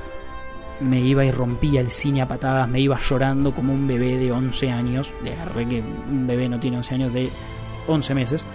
me 0.82 1.00
iba 1.00 1.26
y 1.26 1.32
rompía 1.32 1.82
el 1.82 1.92
cine 1.92 2.22
a 2.22 2.28
patadas, 2.28 2.68
me 2.70 2.80
iba 2.80 2.98
llorando 3.00 3.54
como 3.54 3.74
un 3.74 3.88
bebé 3.88 4.18
de 4.18 4.32
11 4.32 4.72
años. 4.72 5.14
De 5.24 5.34
re 5.46 5.68
que 5.68 5.82
un 5.82 6.28
bebé 6.28 6.50
no 6.50 6.60
tiene 6.60 6.78
11 6.78 6.96
años, 6.96 7.14
de 7.14 7.30
11 7.88 8.16
meses. 8.16 8.46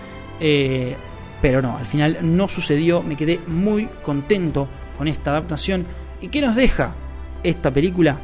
Eh, 0.40 0.96
pero 1.42 1.60
no, 1.60 1.76
al 1.76 1.86
final 1.86 2.18
no 2.22 2.48
sucedió, 2.48 3.02
me 3.02 3.16
quedé 3.16 3.40
muy 3.46 3.86
contento 4.02 4.68
con 4.96 5.08
esta 5.08 5.30
adaptación 5.30 5.86
¿Y 6.24 6.28
qué 6.28 6.40
nos 6.40 6.56
deja 6.56 6.94
esta 7.42 7.70
película? 7.70 8.18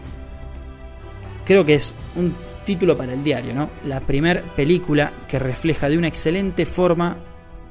Creo 1.45 1.67
que 1.67 1.75
es 1.75 1.95
un 2.17 2.35
título 2.65 2.97
para 2.97 3.13
el 3.13 3.23
diario, 3.23 3.53
¿no? 3.53 3.69
La 3.85 4.01
primera 4.01 4.41
película 4.57 5.13
que 5.29 5.39
refleja 5.39 5.87
de 5.91 5.99
una 5.99 6.09
excelente 6.09 6.65
forma 6.65 7.19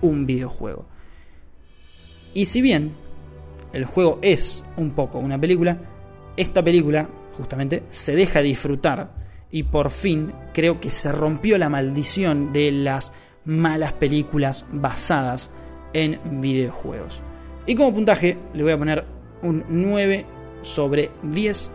un 0.02 0.28
videojuego. 0.28 0.86
Y 2.36 2.46
si 2.46 2.62
bien 2.62 2.92
el 3.74 3.86
juego 3.86 4.20
es 4.22 4.64
un 4.78 4.92
poco 4.92 5.18
una 5.18 5.40
película, 5.40 5.80
esta 6.40 6.64
película 6.64 7.10
justamente 7.34 7.84
se 7.90 8.16
deja 8.16 8.42
disfrutar 8.42 9.12
y 9.52 9.64
por 9.64 9.92
fin 9.92 10.32
creo 10.54 10.80
que 10.80 10.90
se 10.90 11.12
rompió 11.12 11.58
la 11.58 11.68
maldición 11.68 12.54
de 12.54 12.72
las 12.72 13.12
malas 13.44 13.92
películas 13.92 14.66
basadas 14.72 15.52
en 15.92 16.18
videojuegos. 16.40 17.22
Y 17.66 17.76
como 17.76 17.94
puntaje 17.94 18.38
le 18.54 18.64
voy 18.64 18.72
a 18.72 18.78
poner 18.78 19.06
un 19.42 19.66
9 19.68 20.26
sobre 20.62 21.12
10. 21.24 21.72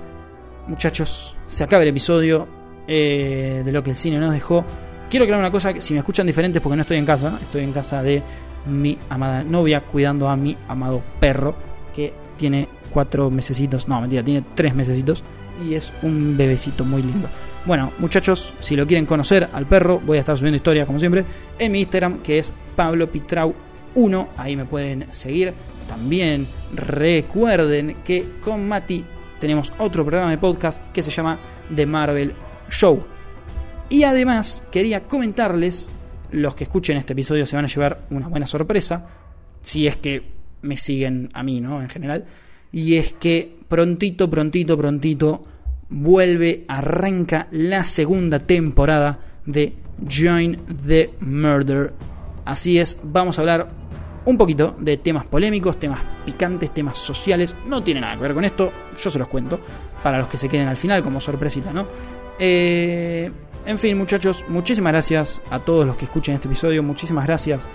Muchachos, 0.69 1.37
se 1.47 1.63
acaba 1.63 1.83
el 1.83 1.91
episodio 1.91 2.49
eh, 2.89 3.61
de 3.63 3.71
lo 3.71 3.83
que 3.83 3.91
el 3.91 3.97
cine 3.97 4.19
nos 4.19 4.33
dejó. 4.33 4.65
Quiero 5.11 5.25
aclarar 5.25 5.45
una 5.45 5.53
cosa, 5.53 5.75
que 5.75 5.83
si 5.83 5.93
me 5.93 5.99
escuchan 5.99 6.27
diferentes 6.27 6.63
porque 6.63 6.77
no 6.77 6.83
estoy 6.83 6.97
en 6.97 7.05
casa, 7.05 7.39
estoy 7.43 7.65
en 7.65 7.73
casa 7.73 8.03
de 8.03 8.23
mi 8.65 8.97
amada 9.11 9.45
novia 9.45 9.83
cuidando 9.83 10.27
a 10.31 10.37
mi 10.37 10.57
amado 10.69 11.03
perro 11.21 11.55
que 11.95 12.24
tiene 12.37 12.69
cuatro 12.91 13.31
mesecitos, 13.31 13.89
no 13.89 14.01
mentira, 14.01 14.23
tiene 14.23 14.45
tres 14.55 14.75
mesecitos 14.75 15.25
y 15.67 15.75
es 15.75 15.93
un 16.03 16.37
bebecito 16.37 16.85
muy 16.85 17.03
lindo. 17.03 17.29
Bueno, 17.67 17.93
muchachos, 17.99 18.55
si 18.61 18.77
lo 18.77 18.87
quieren 18.87 19.07
conocer 19.07 19.49
al 19.53 19.67
perro, 19.67 20.01
voy 20.01 20.19
a 20.19 20.21
estar 20.21 20.37
subiendo 20.37 20.57
historias 20.57 20.87
como 20.87 20.99
siempre 20.99 21.25
en 21.59 21.73
mi 21.73 21.81
Instagram 21.81 22.19
que 22.19 22.39
es 22.39 22.53
Pablo 22.77 23.11
Pitrau 23.11 23.55
1, 23.95 24.29
ahí 24.37 24.57
me 24.57 24.65
pueden 24.65 25.11
seguir. 25.13 25.55
También 25.89 26.47
recuerden 26.75 27.99
que 28.05 28.37
con 28.41 28.67
Mati 28.67 29.05
tenemos 29.39 29.73
otro 29.79 30.05
programa 30.05 30.31
de 30.31 30.39
podcast 30.39 30.85
que 30.93 31.03
se 31.03 31.11
llama 31.11 31.39
The 31.75 31.87
Marvel 31.87 32.35
Show. 32.71 33.05
Y 33.89 34.05
además 34.05 34.65
quería 34.71 35.05
comentarles, 35.05 35.91
los 36.31 36.55
que 36.55 36.65
escuchen 36.65 36.97
este 36.97 37.13
episodio 37.13 37.47
se 37.47 37.55
van 37.55 37.67
a 37.67 37.69
llevar 37.69 38.07
una 38.11 38.29
buena 38.29 38.47
sorpresa, 38.47 39.07
si 39.63 39.87
es 39.87 39.97
que 39.97 40.34
me 40.65 40.77
siguen 40.77 41.29
a 41.33 41.43
mí, 41.43 41.61
¿no? 41.61 41.81
En 41.83 41.89
general. 41.89 42.25
Y 42.73 42.97
es 42.97 43.13
que 43.13 43.57
prontito, 43.69 44.29
prontito, 44.29 44.77
prontito 44.77 45.45
vuelve, 45.89 46.65
arranca 46.67 47.47
la 47.53 47.85
segunda 47.85 48.41
temporada 48.41 49.19
de 49.47 49.75
Join 50.09 50.61
the 50.87 51.15
Murder. 51.21 51.93
Así 52.45 52.79
es, 52.79 52.99
vamos 53.03 53.39
a 53.39 53.43
hablar 53.43 53.71
un 54.25 54.39
poquito 54.39 54.77
de 54.81 54.97
temas 54.97 55.25
polémicos, 55.25 55.79
temas 55.79 56.01
picantes, 56.25 56.73
temas 56.73 56.99
sociales. 56.99 57.55
No 57.67 57.83
tiene 57.83 58.01
nada 58.01 58.17
que 58.17 58.23
ver 58.23 58.35
con 58.35 58.45
esto, 58.45 58.73
yo 59.03 59.11
se 59.11 59.19
los 59.19 59.29
cuento. 59.29 59.61
Para 60.03 60.19
los 60.19 60.29
que 60.29 60.37
se 60.37 60.49
queden 60.49 60.69
al 60.69 60.77
final 60.77 61.03
como 61.03 61.21
sorpresita, 61.21 61.73
¿no? 61.73 61.87
Eh, 62.39 63.31
en 63.65 63.79
fin, 63.79 63.97
muchachos, 63.97 64.45
muchísimas 64.49 64.93
gracias 64.93 65.41
a 65.51 65.61
todos 65.61 65.87
los 65.87 65.97
que 65.97 66.05
escuchen 66.05 66.35
este 66.35 66.49
episodio. 66.49 66.83
Muchísimas 66.83 67.27
gracias 67.27 67.67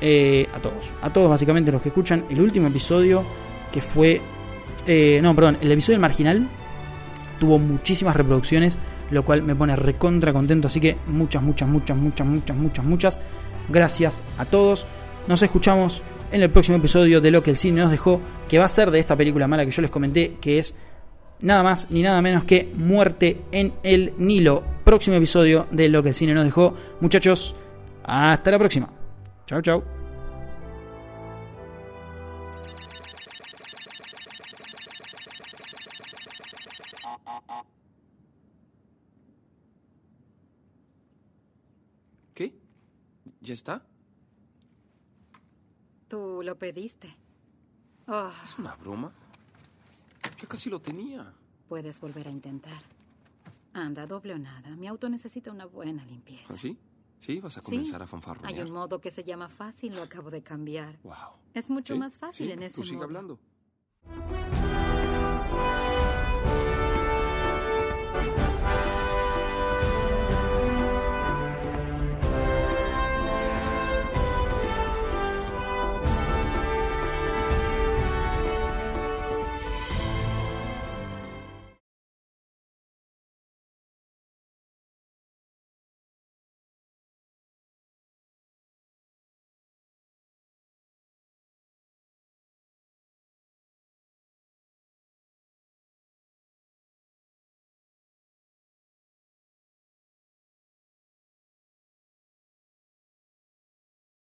eh, 0.00 0.46
a 0.54 0.58
todos. 0.58 0.92
A 1.02 1.12
todos, 1.12 1.28
básicamente, 1.28 1.72
los 1.72 1.82
que 1.82 1.88
escuchan 1.88 2.24
el 2.30 2.40
último 2.40 2.66
episodio 2.68 3.24
que 3.72 3.80
fue. 3.80 4.20
Eh, 4.86 5.20
no, 5.22 5.34
perdón, 5.34 5.58
el 5.60 5.70
episodio 5.70 5.98
marginal 6.00 6.48
tuvo 7.38 7.58
muchísimas 7.58 8.16
reproducciones, 8.16 8.78
lo 9.10 9.24
cual 9.24 9.42
me 9.42 9.54
pone 9.54 9.76
recontra 9.76 10.32
contento. 10.32 10.68
Así 10.68 10.80
que 10.80 10.96
muchas, 11.06 11.42
muchas, 11.42 11.68
muchas, 11.68 11.96
muchas, 11.96 12.26
muchas, 12.26 12.56
muchas, 12.56 12.84
muchas 12.84 13.20
gracias 13.68 14.22
a 14.38 14.44
todos. 14.44 14.86
Nos 15.26 15.42
escuchamos 15.42 16.02
en 16.32 16.42
el 16.42 16.50
próximo 16.50 16.78
episodio 16.78 17.20
de 17.20 17.30
Lo 17.30 17.42
que 17.42 17.50
el 17.50 17.56
cine 17.56 17.80
nos 17.80 17.90
dejó, 17.90 18.20
que 18.48 18.58
va 18.58 18.64
a 18.64 18.68
ser 18.68 18.90
de 18.90 18.98
esta 18.98 19.16
película 19.16 19.48
mala 19.48 19.64
que 19.64 19.70
yo 19.70 19.82
les 19.82 19.90
comenté, 19.90 20.36
que 20.40 20.58
es 20.58 20.76
nada 21.40 21.62
más 21.62 21.90
ni 21.90 22.02
nada 22.02 22.20
menos 22.22 22.44
que 22.44 22.72
Muerte 22.76 23.42
en 23.52 23.72
el 23.82 24.14
Nilo. 24.18 24.62
Próximo 24.84 25.16
episodio 25.16 25.66
de 25.70 25.88
Lo 25.88 26.02
que 26.02 26.10
el 26.10 26.14
cine 26.14 26.34
nos 26.34 26.44
dejó. 26.44 26.74
Muchachos, 27.00 27.54
hasta 28.04 28.50
la 28.50 28.58
próxima. 28.58 28.97
Chao, 29.48 29.62
chao. 29.62 29.82
¿Qué? 42.34 42.54
¿Ya 43.40 43.54
está? 43.54 43.82
Tú 46.08 46.40
lo 46.42 46.58
pediste. 46.58 47.14
Oh, 48.06 48.30
¿Es 48.44 48.58
una 48.58 48.74
broma? 48.76 49.12
Ya 50.40 50.48
casi 50.48 50.70
lo 50.70 50.80
tenía. 50.80 51.32
puedes 51.68 52.00
volver 52.00 52.28
a 52.28 52.30
intentar. 52.30 52.80
Anda, 53.74 54.06
doble 54.06 54.34
o 54.34 54.38
nada. 54.38 54.74
Mi 54.76 54.86
auto 54.88 55.08
necesita 55.08 55.50
una 55.50 55.66
buena 55.66 56.04
limpieza. 56.06 56.54
¿Así? 56.54 56.78
¿Sí? 57.18 57.40
¿Vas 57.40 57.58
a 57.58 57.62
Sí, 57.62 57.70
comenzar 57.70 58.02
a 58.02 58.06
fanfarronear? 58.06 58.54
Hay 58.54 58.60
un 58.60 58.70
modo 58.72 59.00
que 59.00 59.10
se 59.10 59.24
llama 59.24 59.48
fácil, 59.48 59.94
lo 59.96 60.02
acabo 60.02 60.30
de 60.30 60.42
cambiar. 60.42 60.98
Wow. 61.02 61.14
Es 61.54 61.68
mucho 61.70 61.94
¿Sí? 61.94 61.98
más 62.00 62.16
fácil 62.18 62.46
Sí, 62.46 62.52
en 62.52 62.62
ese 62.62 62.74
Tú 62.76 62.82
sigue 62.84 62.96
modo. 62.96 63.04
hablando. 63.06 63.38